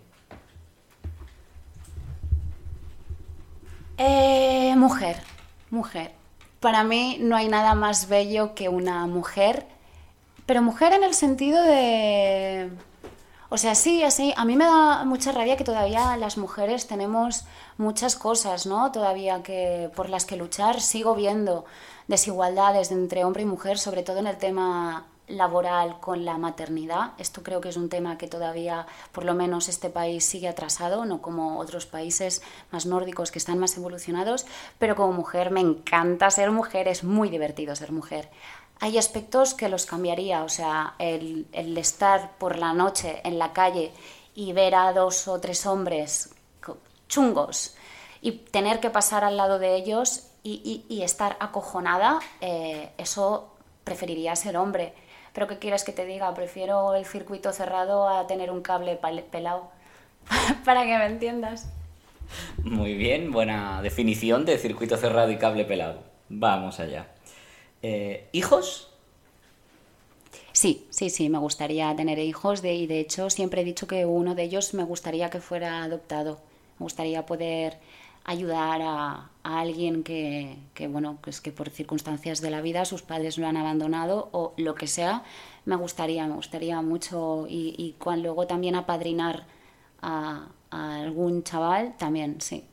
Eh, 3.97 4.73
mujer, 4.77 5.17
mujer. 5.71 6.13
Para 6.61 6.85
mí 6.85 7.17
no 7.19 7.35
hay 7.35 7.49
nada 7.49 7.75
más 7.75 8.07
bello 8.07 8.55
que 8.55 8.69
una 8.69 9.05
mujer, 9.07 9.65
pero 10.45 10.61
mujer 10.61 10.93
en 10.93 11.03
el 11.03 11.13
sentido 11.13 11.61
de... 11.61 12.71
O 13.49 13.57
sea, 13.57 13.75
sí, 13.75 14.03
así, 14.03 14.33
a 14.37 14.45
mí 14.45 14.55
me 14.55 14.65
da 14.65 15.03
mucha 15.03 15.33
rabia 15.33 15.57
que 15.57 15.65
todavía 15.65 16.15
las 16.15 16.37
mujeres 16.37 16.87
tenemos 16.87 17.45
muchas 17.77 18.15
cosas, 18.15 18.65
¿no? 18.65 18.91
Todavía 18.93 19.43
que 19.43 19.89
por 19.95 20.09
las 20.09 20.25
que 20.25 20.37
luchar 20.37 20.79
sigo 20.79 21.13
viendo 21.13 21.65
desigualdades 22.07 22.91
entre 22.91 23.23
hombre 23.23 23.43
y 23.43 23.45
mujer, 23.45 23.77
sobre 23.77 24.03
todo 24.03 24.19
en 24.19 24.27
el 24.27 24.37
tema 24.37 25.07
laboral 25.27 25.99
con 25.99 26.23
la 26.25 26.37
maternidad. 26.37 27.11
Esto 27.17 27.43
creo 27.43 27.59
que 27.59 27.69
es 27.69 27.77
un 27.77 27.89
tema 27.89 28.17
que 28.17 28.27
todavía, 28.27 28.87
por 29.11 29.25
lo 29.25 29.33
menos, 29.33 29.67
este 29.67 29.89
país 29.89 30.25
sigue 30.25 30.47
atrasado, 30.47 31.05
no 31.05 31.21
como 31.21 31.59
otros 31.59 31.85
países 31.85 32.41
más 32.71 32.85
nórdicos 32.85 33.31
que 33.31 33.39
están 33.39 33.59
más 33.59 33.75
evolucionados, 33.77 34.45
pero 34.79 34.95
como 34.95 35.11
mujer 35.13 35.51
me 35.51 35.59
encanta 35.59 36.29
ser 36.31 36.51
mujer, 36.51 36.87
es 36.87 37.03
muy 37.03 37.29
divertido 37.29 37.75
ser 37.75 37.91
mujer. 37.91 38.29
Hay 38.79 38.97
aspectos 38.97 39.53
que 39.53 39.69
los 39.69 39.85
cambiaría, 39.85 40.43
o 40.43 40.49
sea, 40.49 40.95
el, 40.99 41.47
el 41.51 41.77
estar 41.77 42.37
por 42.37 42.57
la 42.57 42.73
noche 42.73 43.21
en 43.23 43.39
la 43.39 43.51
calle 43.51 43.91
y 44.33 44.53
ver 44.53 44.75
a 44.75 44.93
dos 44.93 45.27
o 45.27 45.39
tres 45.39 45.65
hombres 45.65 46.29
chungos 47.07 47.75
y 48.21 48.31
tener 48.31 48.79
que 48.79 48.89
pasar 48.89 49.23
al 49.23 49.37
lado 49.37 49.59
de 49.59 49.75
ellos 49.75 50.26
y, 50.49 51.01
estar 51.03 51.36
acojonada, 51.39 52.19
eh, 52.41 52.89
eso 52.97 53.53
preferiría 53.83 54.36
ser 54.36 54.57
hombre. 54.57 54.93
Pero 55.33 55.47
¿qué 55.47 55.60
quieres 55.60 55.83
que 55.83 55.91
te 55.91 56.05
diga? 56.05 56.33
Prefiero 56.33 56.95
el 56.95 57.05
circuito 57.05 57.51
cerrado 57.53 58.07
a 58.10 58.27
tener 58.27 58.49
un 58.51 58.62
cable 58.62 58.95
pelado. 58.95 59.69
Para 60.65 60.83
que 60.86 60.97
me 60.97 61.05
entiendas. 61.05 61.69
Muy 62.63 62.95
bien, 62.95 63.31
buena 63.31 63.81
definición 63.81 64.45
de 64.45 64.57
circuito 64.57 64.97
cerrado 64.97 65.31
y 65.31 65.38
cable 65.38 65.65
pelado. 65.65 66.01
Vamos 66.29 66.79
allá. 66.79 67.07
Eh, 67.81 68.27
¿Hijos? 68.31 68.91
Sí, 70.51 70.88
sí, 70.89 71.10
sí, 71.10 71.29
me 71.29 71.38
gustaría 71.38 71.95
tener 71.95 72.17
hijos 72.19 72.62
de, 72.62 72.73
y 72.73 72.88
de 72.88 72.99
hecho 72.99 73.29
siempre 73.29 73.62
he 73.62 73.63
dicho 73.63 73.86
que 73.86 74.05
uno 74.05 74.33
de 74.33 74.43
ellos 74.43 74.73
me 74.73 74.83
gustaría 74.83 75.29
que 75.29 75.39
fuera 75.39 75.83
adoptado. 75.83 76.39
Me 76.79 76.86
gustaría 76.86 77.25
poder 77.25 77.77
ayudar 78.23 78.81
a, 78.83 79.29
alguien 79.47 80.03
que, 80.03 80.57
bueno, 80.89 81.19
que 81.21 81.29
es 81.29 81.41
que 81.41 81.51
por 81.51 81.69
circunstancias 81.69 82.41
de 82.41 82.49
la 82.49 82.62
vida 82.62 82.83
sus 82.86 83.01
padres 83.01 83.38
lo 83.38 83.47
han 83.47 83.57
abandonado 83.57 84.29
o 84.31 84.53
lo 84.57 84.75
que 84.75 84.88
sea, 84.88 85.23
me 85.65 85.75
gustaría, 85.75 86.27
me 86.27 86.36
gustaría 86.36 86.81
mucho 86.81 87.45
y, 87.47 87.95
luego 88.17 88.45
también 88.45 88.75
apadrinar 88.75 89.45
a, 90.01 90.47
a, 90.69 90.95
algún 90.97 91.43
chaval, 91.43 91.95
también, 91.97 92.41
sí, 92.41 92.65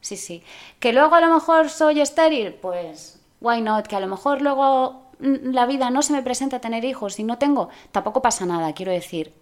sí, 0.00 0.16
sí. 0.16 0.42
Que 0.80 0.92
luego 0.92 1.14
a 1.14 1.20
lo 1.20 1.34
mejor 1.34 1.68
soy 1.68 2.00
estéril, 2.00 2.54
pues, 2.54 3.20
why 3.40 3.60
not, 3.60 3.86
que 3.86 3.96
a 3.96 4.00
lo 4.00 4.08
mejor 4.08 4.40
luego 4.40 5.02
la 5.18 5.66
vida 5.66 5.90
no 5.90 6.02
se 6.02 6.12
me 6.12 6.22
presenta 6.22 6.60
tener 6.60 6.84
hijos 6.84 7.18
y 7.18 7.24
no 7.24 7.38
tengo, 7.38 7.68
tampoco 7.92 8.22
pasa 8.22 8.46
nada, 8.46 8.72
quiero 8.72 8.92
decir, 8.92 9.34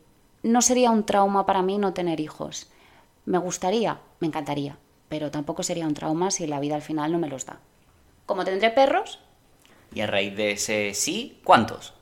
no 0.42 0.60
sería 0.62 0.90
un 0.90 1.04
trauma 1.04 1.46
para 1.46 1.62
mí 1.62 1.78
no 1.78 1.92
tener 1.92 2.20
hijos. 2.20 2.68
Me 3.26 3.38
gustaría, 3.38 4.00
me 4.18 4.26
encantaría, 4.26 4.76
pero 5.10 5.32
tampoco 5.32 5.64
sería 5.64 5.88
un 5.88 5.92
trauma 5.92 6.30
si 6.30 6.46
la 6.46 6.60
vida 6.60 6.76
al 6.76 6.82
final 6.82 7.10
no 7.10 7.18
me 7.18 7.28
los 7.28 7.44
da. 7.44 7.58
Como 8.26 8.44
tendré 8.44 8.70
perros. 8.70 9.18
Y 9.92 10.00
a 10.02 10.06
raíz 10.06 10.36
de 10.36 10.52
ese 10.52 10.94
sí, 10.94 11.40
¿cuántos? 11.42 11.92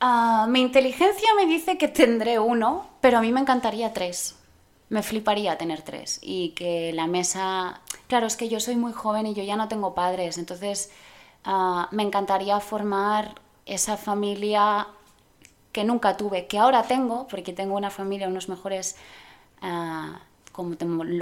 Ah, 0.00 0.46
mi 0.48 0.62
inteligencia 0.62 1.28
me 1.36 1.44
dice 1.44 1.76
que 1.76 1.88
tendré 1.88 2.38
uno, 2.38 2.88
pero 3.02 3.18
a 3.18 3.20
mí 3.20 3.32
me 3.32 3.40
encantaría 3.40 3.92
tres. 3.92 4.36
Me 4.88 5.02
fliparía 5.02 5.58
tener 5.58 5.82
tres. 5.82 6.20
Y 6.22 6.50
que 6.50 6.94
la 6.94 7.06
mesa... 7.06 7.82
Claro, 8.08 8.26
es 8.26 8.36
que 8.36 8.48
yo 8.48 8.58
soy 8.58 8.76
muy 8.76 8.94
joven 8.94 9.26
y 9.26 9.34
yo 9.34 9.42
ya 9.44 9.56
no 9.56 9.68
tengo 9.68 9.94
padres, 9.94 10.38
entonces 10.38 10.90
ah, 11.44 11.88
me 11.90 12.02
encantaría 12.02 12.58
formar 12.60 13.34
esa 13.66 13.98
familia 13.98 14.88
que 15.70 15.84
nunca 15.84 16.16
tuve, 16.16 16.46
que 16.46 16.58
ahora 16.58 16.84
tengo, 16.84 17.28
porque 17.28 17.52
tengo 17.52 17.76
una 17.76 17.90
familia, 17.90 18.28
unos 18.28 18.48
mejores 18.48 18.96
ah, 19.60 20.20
como, 20.54 20.76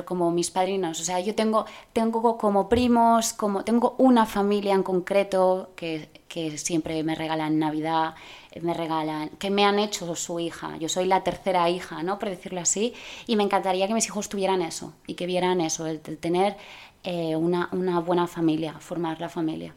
como 0.04 0.30
mis 0.30 0.50
padrinos. 0.50 1.00
O 1.00 1.04
sea, 1.04 1.18
yo 1.18 1.34
tengo, 1.34 1.64
tengo 1.94 2.36
como 2.36 2.68
primos, 2.68 3.32
como 3.32 3.64
tengo 3.64 3.94
una 3.96 4.26
familia 4.26 4.74
en 4.74 4.82
concreto 4.82 5.70
que, 5.74 6.10
que 6.28 6.58
siempre 6.58 7.02
me 7.02 7.14
regalan 7.14 7.58
Navidad, 7.58 8.14
me 8.60 8.74
regalan, 8.74 9.30
que 9.30 9.48
me 9.48 9.64
han 9.64 9.78
hecho 9.78 10.14
su 10.14 10.38
hija. 10.38 10.76
Yo 10.76 10.90
soy 10.90 11.06
la 11.06 11.24
tercera 11.24 11.70
hija, 11.70 12.02
¿no? 12.02 12.18
Por 12.18 12.28
decirlo 12.28 12.60
así. 12.60 12.92
Y 13.26 13.36
me 13.36 13.42
encantaría 13.42 13.88
que 13.88 13.94
mis 13.94 14.06
hijos 14.06 14.28
tuvieran 14.28 14.60
eso 14.60 14.92
y 15.06 15.14
que 15.14 15.24
vieran 15.24 15.62
eso, 15.62 15.86
el, 15.86 16.00
tener 16.00 16.58
eh, 17.02 17.34
una, 17.34 17.70
una 17.72 18.00
buena 18.00 18.26
familia, 18.26 18.74
formar 18.80 19.18
la 19.18 19.30
familia. 19.30 19.74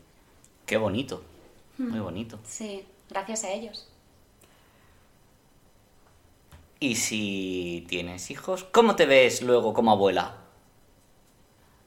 Qué 0.66 0.76
bonito, 0.76 1.24
muy 1.78 2.00
bonito. 2.00 2.40
Sí, 2.44 2.84
gracias 3.10 3.46
a 3.46 3.52
ellos. 3.52 3.88
Y 6.80 6.96
si 6.96 7.86
tienes 7.88 8.30
hijos, 8.32 8.64
¿cómo 8.66 8.96
te 8.96 9.06
ves 9.06 9.42
luego 9.42 9.74
como 9.74 9.92
abuela? 9.92 10.36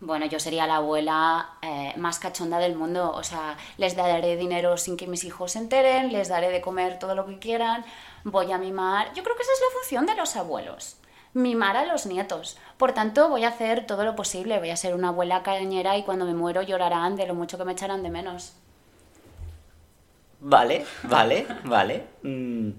Bueno, 0.01 0.27
yo 0.27 0.39
sería 0.39 0.67
la 0.67 0.77
abuela 0.77 1.59
eh, 1.61 1.93
más 1.97 2.21
cachonda 2.21 2.59
del 2.59 2.77
mundo. 2.77 3.11
O 3.13 3.25
sea, 3.25 3.57
les 3.79 3.97
daré 3.97 4.37
dinero 4.37 4.77
sin 4.77 4.97
que 4.97 5.09
mis 5.09 5.25
hijos 5.25 5.53
se 5.53 5.59
enteren, 5.59 6.13
les 6.13 6.29
daré 6.29 6.51
de 6.51 6.61
comer 6.61 6.99
todo 6.99 7.15
lo 7.17 7.27
que 7.27 7.39
quieran, 7.39 7.85
voy 8.25 8.53
a 8.53 8.59
mimar. 8.59 9.13
Yo 9.15 9.25
creo 9.25 9.37
que 9.37 9.43
esa 9.43 9.53
es 9.53 9.61
la 9.61 9.81
función 9.81 10.07
de 10.07 10.15
los 10.15 10.37
abuelos. 10.37 10.97
Mimar 11.35 11.77
a 11.77 11.85
los 11.85 12.07
nietos. 12.07 12.59
Por 12.79 12.93
tanto, 12.93 13.29
voy 13.29 13.45
a 13.45 13.49
hacer 13.49 13.87
todo 13.87 14.05
lo 14.05 14.15
posible. 14.15 14.59
Voy 14.61 14.71
a 14.71 14.77
ser 14.77 14.95
una 14.95 15.09
abuela 15.09 15.43
cañera 15.43 15.97
y 15.97 16.05
cuando 16.05 16.25
me 16.25 16.35
muero 16.35 16.63
llorarán 16.63 17.17
de 17.17 17.27
lo 17.27 17.35
mucho 17.35 17.59
que 17.59 17.65
me 17.65 17.73
echarán 17.73 18.03
de 18.03 18.11
menos. 18.11 18.55
Vale, 20.41 20.87
vale, 21.03 21.47
vale. 21.65 22.07
Mm, 22.23 22.71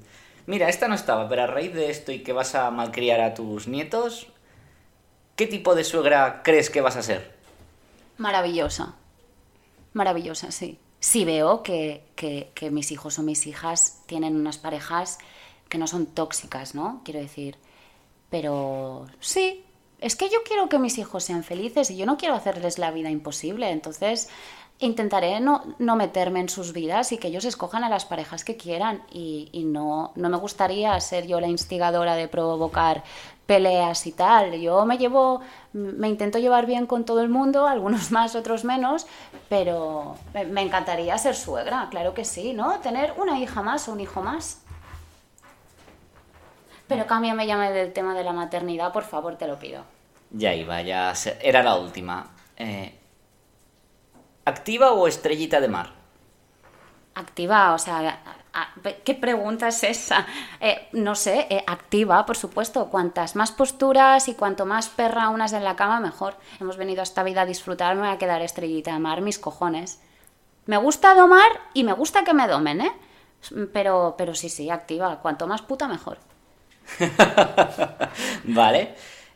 mira, 0.49 0.67
esta 0.67 0.87
no 0.87 0.95
estaba, 0.95 1.29
pero 1.29 1.43
a 1.43 1.47
raíz 1.47 1.73
de 1.75 1.91
esto 1.91 2.11
y 2.11 2.23
que 2.23 2.33
vas 2.33 2.55
a 2.55 2.71
malcriar 2.71 3.21
a 3.21 3.35
tus 3.35 3.67
nietos, 3.67 4.27
¿qué 5.35 5.45
tipo 5.45 5.75
de 5.75 5.83
suegra 5.83 6.41
crees 6.43 6.71
que 6.71 6.81
vas 6.81 6.95
a 6.95 7.03
ser? 7.03 7.37
Maravillosa. 8.17 8.95
Maravillosa, 9.93 10.51
sí. 10.51 10.79
Sí 10.99 11.23
veo 11.23 11.61
que, 11.61 12.03
que, 12.15 12.71
mis 12.71 12.91
hijos 12.91 13.19
o 13.19 13.23
mis 13.23 13.45
hijas 13.45 14.01
tienen 14.07 14.35
unas 14.35 14.57
parejas 14.57 15.19
que 15.69 15.77
no 15.77 15.85
son 15.85 16.07
tóxicas, 16.07 16.73
¿no? 16.73 17.01
Quiero 17.05 17.19
decir. 17.19 17.57
Pero 18.31 19.05
sí, 19.19 19.63
es 20.01 20.15
que 20.15 20.29
yo 20.29 20.43
quiero 20.43 20.67
que 20.67 20.79
mis 20.79 20.97
hijos 20.97 21.23
sean 21.23 21.43
felices 21.43 21.91
y 21.91 21.95
yo 21.97 22.07
no 22.07 22.17
quiero 22.17 22.33
hacerles 22.33 22.79
la 22.79 22.89
vida 22.89 23.11
imposible, 23.11 23.69
entonces 23.69 24.29
intentaré 24.79 25.39
no, 25.39 25.63
no 25.77 25.95
meterme 25.95 26.39
en 26.39 26.49
sus 26.49 26.73
vidas 26.73 27.11
y 27.11 27.17
que 27.17 27.27
ellos 27.27 27.45
escojan 27.45 27.83
a 27.83 27.89
las 27.89 28.05
parejas 28.05 28.43
que 28.43 28.57
quieran 28.57 29.03
y, 29.11 29.49
y 29.51 29.65
no, 29.65 30.13
no 30.15 30.29
me 30.29 30.37
gustaría 30.37 30.99
ser 31.01 31.27
yo 31.27 31.39
la 31.39 31.47
instigadora 31.47 32.15
de 32.15 32.27
provocar 32.27 33.03
peleas 33.49 34.05
y 34.05 34.11
tal. 34.11 34.61
Yo 34.61 34.85
me 34.85 34.99
llevo, 34.99 35.41
me 35.73 36.07
intento 36.07 36.37
llevar 36.37 36.67
bien 36.67 36.85
con 36.85 37.03
todo 37.03 37.23
el 37.23 37.29
mundo, 37.29 37.65
algunos 37.65 38.11
más, 38.17 38.35
otros 38.35 38.63
menos, 38.63 39.07
pero 39.49 40.17
me, 40.35 40.61
encantaría 40.61 41.17
ser 41.17 41.35
suegra, 41.35 41.87
claro 41.89 42.13
que 42.13 42.25
sí, 42.25 42.53
¿no? 42.53 42.79
Tener 42.79 43.15
una 43.17 43.39
hija 43.39 43.63
más 43.63 43.89
o 43.89 43.93
un 43.93 44.01
hijo 44.01 44.21
más. 44.21 44.61
Pero 46.87 47.07
cámbiame 47.07 47.47
llame 47.47 47.71
del 47.71 47.91
tema 47.91 48.13
de 48.13 48.23
la 48.23 48.33
maternidad, 48.33 48.93
por 48.93 49.03
favor, 49.03 49.35
te 49.35 49.47
lo 49.47 49.57
pido. 49.57 49.83
Ya 50.29 50.53
iba, 50.53 50.83
ya 50.83 51.13
era 51.41 51.63
la 51.63 51.75
última. 51.75 52.29
Eh, 52.55 52.98
¿Activa 54.49 54.93
o 54.93 55.07
estrellita 55.07 55.61
de 55.61 55.67
mar? 55.67 55.87
Activa, 57.13 57.73
o 57.73 57.77
sea, 57.77 58.19
¿qué 59.05 59.13
pregunta 59.13 59.67
es 59.67 59.83
esa? 59.83 60.25
Eh, 60.59 60.87
no 60.93 61.13
sé, 61.13 61.45
eh, 61.49 61.63
activa, 61.67 62.25
por 62.25 62.35
supuesto. 62.35 62.89
Cuantas 62.89 63.35
más 63.35 63.51
posturas 63.51 64.27
y 64.27 64.33
cuanto 64.33 64.65
más 64.65 64.89
perra 64.89 65.29
unas 65.29 65.53
en 65.53 65.63
la 65.63 65.75
cama, 65.75 65.99
mejor. 65.99 66.35
Hemos 66.59 66.77
venido 66.77 67.01
a 67.01 67.03
esta 67.03 67.21
vida 67.23 67.41
a 67.41 67.45
disfrutar, 67.45 67.95
me 67.95 68.01
voy 68.01 68.09
a 68.09 68.17
quedar 68.17 68.41
estrellita 68.41 68.93
de 68.93 68.99
mar, 68.99 69.21
mis 69.21 69.37
cojones. 69.37 70.01
Me 70.65 70.77
gusta 70.77 71.13
domar 71.13 71.51
y 71.75 71.83
me 71.83 71.93
gusta 71.93 72.23
que 72.23 72.33
me 72.33 72.47
domen, 72.47 72.81
¿eh? 72.81 72.91
Pero, 73.71 74.15
pero 74.17 74.33
sí, 74.33 74.49
sí, 74.49 74.69
activa. 74.71 75.19
Cuanto 75.21 75.45
más 75.45 75.61
puta, 75.61 75.87
mejor. 75.87 76.17
Vale. 78.45 78.95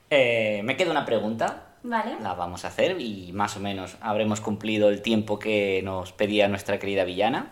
Eh, 0.09 0.61
me 0.63 0.75
queda 0.75 0.91
una 0.91 1.05
pregunta. 1.05 1.72
Vale. 1.83 2.15
La 2.21 2.33
vamos 2.33 2.63
a 2.65 2.69
hacer 2.69 2.99
y 3.01 3.31
más 3.33 3.57
o 3.57 3.59
menos 3.59 3.97
habremos 4.01 4.39
cumplido 4.41 4.89
el 4.89 5.01
tiempo 5.01 5.37
que 5.39 5.81
nos 5.83 6.11
pedía 6.13 6.47
nuestra 6.47 6.79
querida 6.79 7.03
villana. 7.03 7.51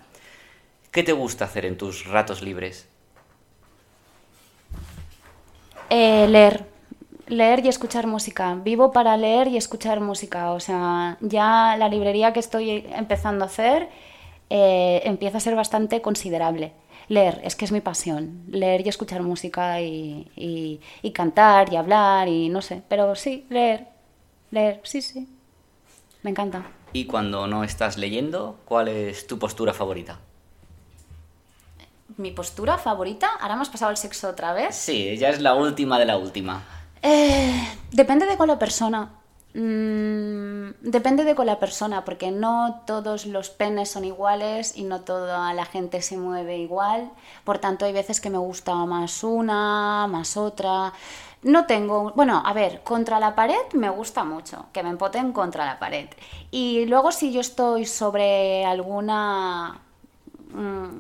¿Qué 0.92 1.04
te 1.04 1.14
gusta 1.14 1.46
hacer 1.46 1.66
en 1.66 1.78
tus 1.78 2.06
ratos 2.08 2.42
libres? 2.42 2.88
Eh, 5.90 6.28
leer. 6.28 6.66
Leer 7.28 7.66
y 7.66 7.70
escuchar 7.70 8.08
música. 8.08 8.56
Vivo 8.56 8.92
para 8.92 9.16
leer 9.18 9.48
y 9.48 9.58
escuchar 9.58 10.00
música. 10.02 10.52
O 10.52 10.60
sea, 10.60 11.18
ya 11.22 11.76
la 11.78 11.88
librería 11.90 12.34
que 12.34 12.40
estoy 12.40 12.86
empezando 12.96 13.46
a 13.46 13.48
hacer 13.48 13.90
eh, 14.50 15.02
empieza 15.06 15.38
a 15.38 15.42
ser 15.42 15.56
bastante 15.56 16.02
considerable. 16.02 16.74
Leer, 17.08 17.42
es 17.44 17.56
que 17.56 17.66
es 17.66 17.72
mi 17.72 17.82
pasión. 17.82 18.44
Leer 18.50 18.86
y 18.86 18.90
escuchar 18.90 19.22
música 19.24 19.82
y, 19.82 20.30
y- 20.36 20.82
y 21.02 21.12
cantar 21.12 21.72
y 21.72 21.78
hablar 21.78 22.28
y 22.28 22.50
no 22.50 22.62
sé. 22.62 22.82
Pero 22.88 23.16
sí, 23.16 23.46
leer. 23.50 23.88
Leer, 24.52 24.82
sí, 24.84 25.02
sí. 25.02 25.28
Me 26.24 26.30
encanta. 26.30 26.64
Y 26.94 27.06
cuando 27.06 27.48
no 27.48 27.64
estás 27.64 27.98
leyendo, 27.98 28.60
¿cuál 28.66 28.90
es 28.90 29.26
tu 29.26 29.40
postura 29.40 29.74
favorita? 29.74 30.20
Mi 32.18 32.32
postura 32.32 32.78
favorita, 32.78 33.30
ahora 33.40 33.56
hemos 33.56 33.70
pasado 33.70 33.92
el 33.92 33.98
sexo 33.98 34.30
otra 34.30 34.54
vez. 34.54 34.76
Sí, 34.76 35.18
ya 35.18 35.30
es 35.30 35.40
la 35.42 35.56
última 35.56 35.98
de 35.98 36.06
la 36.06 36.18
última. 36.18 36.64
Eh, 37.02 37.68
depende 37.92 38.26
de 38.26 38.38
con 38.38 38.48
la 38.48 38.60
persona. 38.60 39.10
Mm, 39.54 40.72
depende 40.82 41.24
de 41.24 41.36
con 41.36 41.46
la 41.46 41.60
persona, 41.60 42.06
porque 42.06 42.32
no 42.32 42.84
todos 42.86 43.26
los 43.26 43.50
penes 43.50 43.90
son 43.92 44.06
iguales 44.06 44.78
y 44.78 44.84
no 44.84 45.02
toda 45.02 45.54
la 45.54 45.66
gente 45.66 46.02
se 46.02 46.18
mueve 46.18 46.58
igual. 46.58 47.12
Por 47.44 47.60
tanto, 47.60 47.86
hay 47.86 47.94
veces 47.94 48.22
que 48.22 48.30
me 48.30 48.38
gusta 48.38 48.76
más 48.86 49.24
una, 49.24 50.08
más 50.08 50.38
otra. 50.38 50.94
No 51.44 51.66
tengo, 51.66 52.12
bueno, 52.16 52.44
a 52.46 52.54
ver, 52.54 52.84
contra 52.84 53.20
la 53.20 53.34
pared 53.34 53.56
me 53.74 53.90
gusta 53.90 54.24
mucho, 54.24 54.68
que 54.72 54.84
me 54.84 54.90
empoten 54.90 55.34
contra 55.34 55.66
la 55.66 55.80
pared. 55.80 56.08
Y 56.52 56.86
luego 56.86 57.12
si 57.12 57.32
yo 57.34 57.42
estoy 57.42 57.86
sobre 57.86 58.64
alguna 58.64 59.82
mm, 60.54 61.00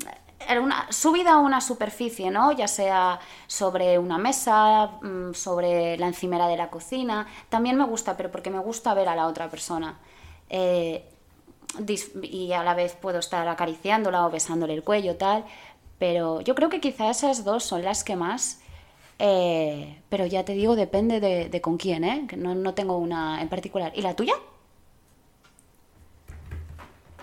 subida 0.89 1.33
a 1.33 1.37
una 1.37 1.61
superficie, 1.61 2.31
¿no? 2.31 2.51
Ya 2.53 2.67
sea 2.67 3.19
sobre 3.47 3.99
una 3.99 4.17
mesa, 4.17 4.87
mm, 5.01 5.33
sobre 5.33 5.97
la 5.97 6.07
encimera 6.07 6.47
de 6.47 6.57
la 6.57 6.69
cocina. 6.69 7.27
También 7.49 7.77
me 7.77 7.85
gusta, 7.85 8.17
pero 8.17 8.31
porque 8.31 8.49
me 8.49 8.59
gusta 8.59 8.93
ver 8.95 9.09
a 9.09 9.15
la 9.15 9.27
otra 9.27 9.49
persona. 9.49 9.99
Eh, 10.49 11.05
y 12.23 12.51
a 12.53 12.63
la 12.63 12.73
vez 12.73 12.95
puedo 12.95 13.19
estar 13.19 13.47
acariciándola 13.47 14.25
o 14.25 14.31
besándole 14.31 14.73
el 14.73 14.83
cuello, 14.83 15.15
tal. 15.17 15.45
Pero 15.99 16.41
yo 16.41 16.55
creo 16.55 16.69
que 16.69 16.81
quizá 16.81 17.09
esas 17.09 17.43
dos 17.45 17.63
son 17.63 17.83
las 17.83 18.03
que 18.03 18.15
más. 18.15 18.59
Eh, 19.23 20.01
pero 20.09 20.25
ya 20.25 20.43
te 20.43 20.53
digo, 20.53 20.75
depende 20.75 21.19
de, 21.19 21.47
de 21.47 21.61
con 21.61 21.77
quién, 21.77 22.03
¿eh? 22.03 22.25
Que 22.27 22.37
no, 22.37 22.55
no 22.55 22.73
tengo 22.73 22.97
una 22.97 23.39
en 23.39 23.49
particular. 23.49 23.91
¿Y 23.95 24.01
la 24.01 24.15
tuya? 24.15 24.33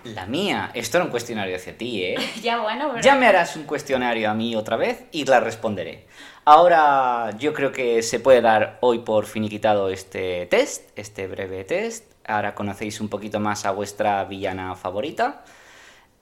La 0.05 0.25
mía. 0.25 0.71
Esto 0.73 0.97
era 0.97 1.03
un 1.03 1.11
cuestionario 1.11 1.57
hacia 1.57 1.77
ti, 1.77 2.03
¿eh? 2.03 2.15
ya, 2.41 2.61
bueno, 2.61 2.87
pero... 2.89 3.01
Ya 3.01 3.15
me 3.15 3.27
harás 3.27 3.57
un 3.57 3.63
cuestionario 3.63 4.29
a 4.29 4.33
mí 4.33 4.55
otra 4.55 4.77
vez 4.77 5.03
y 5.11 5.25
la 5.25 5.41
responderé. 5.41 6.07
Ahora 6.45 7.35
yo 7.37 7.53
creo 7.53 7.73
que 7.73 8.01
se 8.01 8.21
puede 8.21 8.39
dar 8.39 8.77
hoy 8.79 8.99
por 8.99 9.25
finiquitado 9.25 9.89
este 9.89 10.45
test, 10.45 10.97
este 10.97 11.27
breve 11.27 11.65
test. 11.65 12.13
Ahora 12.25 12.55
conocéis 12.55 13.01
un 13.01 13.09
poquito 13.09 13.41
más 13.41 13.65
a 13.65 13.71
vuestra 13.71 14.23
villana 14.23 14.73
favorita. 14.75 15.43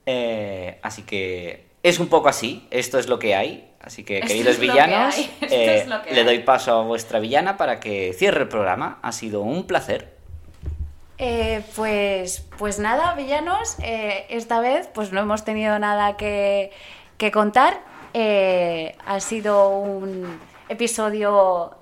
Eh, 0.06 0.80
así 0.82 1.02
que 1.02 1.67
es 1.88 1.98
un 1.98 2.08
poco 2.08 2.28
así, 2.28 2.66
esto 2.70 2.98
es 2.98 3.08
lo 3.08 3.18
que 3.18 3.34
hay. 3.34 3.64
Así 3.80 4.04
que, 4.04 4.18
Esto 4.18 4.28
queridos 4.28 4.54
es 4.54 4.58
lo 4.58 4.66
que 4.66 4.70
villanos, 4.72 5.14
hay, 5.16 5.24
esto 5.40 5.54
eh, 5.54 5.78
es 5.78 5.86
lo 5.86 6.02
que 6.02 6.14
le 6.14 6.24
doy 6.24 6.40
paso 6.40 6.72
a 6.72 6.82
vuestra 6.82 7.20
villana 7.20 7.56
para 7.56 7.80
que 7.80 8.12
cierre 8.12 8.42
el 8.42 8.48
programa. 8.48 8.98
Ha 9.02 9.12
sido 9.12 9.40
un 9.40 9.66
placer. 9.66 10.18
Eh, 11.18 11.62
pues, 11.74 12.46
pues 12.58 12.78
nada, 12.78 13.14
villanos, 13.14 13.76
eh, 13.82 14.26
esta 14.28 14.60
vez 14.60 14.88
pues 14.94 15.10
no 15.10 15.20
hemos 15.20 15.44
tenido 15.44 15.78
nada 15.78 16.16
que, 16.16 16.70
que 17.16 17.32
contar. 17.32 17.80
Eh, 18.14 18.96
ha 19.04 19.18
sido 19.20 19.68
un 19.68 20.38
episodio 20.68 21.77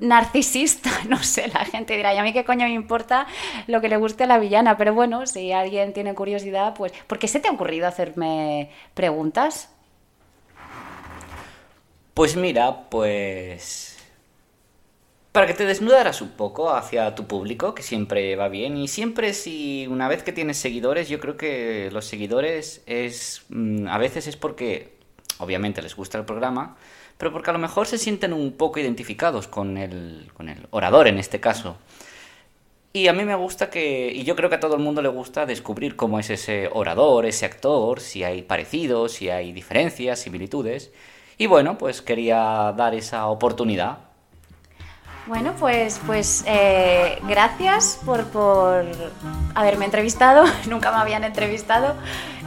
narcisista, 0.00 0.90
no 1.08 1.22
sé, 1.22 1.48
la 1.48 1.64
gente 1.64 1.96
dirá, 1.96 2.14
¿y 2.14 2.18
a 2.18 2.22
mí 2.22 2.32
qué 2.32 2.44
coño 2.44 2.66
me 2.66 2.72
importa 2.72 3.26
lo 3.66 3.80
que 3.80 3.88
le 3.88 3.96
guste 3.96 4.24
a 4.24 4.26
la 4.26 4.38
villana? 4.38 4.76
Pero 4.76 4.94
bueno, 4.94 5.26
si 5.26 5.52
alguien 5.52 5.92
tiene 5.92 6.14
curiosidad, 6.14 6.74
pues... 6.74 6.92
¿Por 7.06 7.18
qué 7.18 7.28
se 7.28 7.40
te 7.40 7.48
ha 7.48 7.52
ocurrido 7.52 7.86
hacerme 7.86 8.70
preguntas? 8.94 9.70
Pues 12.14 12.36
mira, 12.36 12.88
pues... 12.90 13.96
Para 15.32 15.46
que 15.46 15.54
te 15.54 15.64
desnudaras 15.64 16.22
un 16.22 16.30
poco 16.30 16.70
hacia 16.72 17.14
tu 17.14 17.26
público, 17.28 17.72
que 17.74 17.84
siempre 17.84 18.34
va 18.34 18.48
bien, 18.48 18.76
y 18.76 18.88
siempre 18.88 19.32
si 19.32 19.86
una 19.88 20.08
vez 20.08 20.24
que 20.24 20.32
tienes 20.32 20.56
seguidores, 20.58 21.08
yo 21.08 21.20
creo 21.20 21.36
que 21.36 21.88
los 21.92 22.04
seguidores 22.06 22.82
es... 22.86 23.44
mm, 23.48 23.86
A 23.88 23.98
veces 23.98 24.26
es 24.26 24.36
porque, 24.36 24.98
obviamente, 25.38 25.82
les 25.82 25.94
gusta 25.94 26.18
el 26.18 26.24
programa, 26.24 26.76
pero 27.20 27.32
porque 27.32 27.50
a 27.50 27.52
lo 27.52 27.58
mejor 27.58 27.86
se 27.86 27.98
sienten 27.98 28.32
un 28.32 28.52
poco 28.52 28.80
identificados 28.80 29.46
con 29.46 29.76
el, 29.76 30.30
con 30.32 30.48
el 30.48 30.66
orador 30.70 31.06
en 31.06 31.18
este 31.18 31.38
caso. 31.38 31.76
Y 32.94 33.08
a 33.08 33.12
mí 33.12 33.24
me 33.24 33.34
gusta 33.34 33.68
que, 33.68 34.10
y 34.10 34.24
yo 34.24 34.34
creo 34.34 34.48
que 34.48 34.54
a 34.54 34.60
todo 34.60 34.74
el 34.74 34.80
mundo 34.80 35.02
le 35.02 35.10
gusta 35.10 35.44
descubrir 35.44 35.96
cómo 35.96 36.18
es 36.18 36.30
ese 36.30 36.70
orador, 36.72 37.26
ese 37.26 37.44
actor, 37.44 38.00
si 38.00 38.24
hay 38.24 38.40
parecidos, 38.40 39.12
si 39.12 39.28
hay 39.28 39.52
diferencias, 39.52 40.18
similitudes. 40.18 40.92
Y 41.36 41.46
bueno, 41.46 41.76
pues 41.76 42.00
quería 42.00 42.72
dar 42.74 42.94
esa 42.94 43.26
oportunidad. 43.26 43.98
Bueno, 45.26 45.54
pues, 45.58 46.00
pues 46.06 46.44
eh, 46.46 47.20
gracias 47.28 48.00
por, 48.04 48.24
por 48.26 48.84
haberme 49.54 49.84
entrevistado. 49.84 50.44
Nunca 50.68 50.90
me 50.90 50.98
habían 50.98 51.24
entrevistado. 51.24 51.94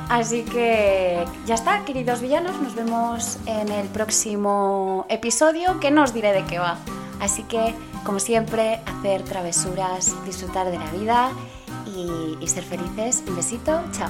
Así 0.10 0.44
que 0.44 1.24
ya 1.46 1.56
está, 1.56 1.86
queridos 1.86 2.22
villanos. 2.22 2.60
Nos 2.62 2.76
vemos 2.76 3.38
en 3.46 3.70
el 3.70 3.88
próximo 3.88 5.06
episodio 5.10 5.80
que 5.80 5.92
no 5.92 6.04
os 6.04 6.14
diré 6.14 6.34
de 6.34 6.44
qué 6.46 6.60
va. 6.60 6.78
Así 7.22 7.44
que, 7.44 7.74
como 8.04 8.20
siempre, 8.20 8.82
hacer 8.86 9.24
travesuras, 9.24 10.14
disfrutar 10.26 10.70
de 10.70 10.78
la 10.78 10.92
vida 10.92 11.32
y, 11.86 12.38
y 12.44 12.48
ser 12.48 12.64
felices. 12.64 13.24
Un 13.28 13.36
besito, 13.36 13.82
chao. 13.92 14.10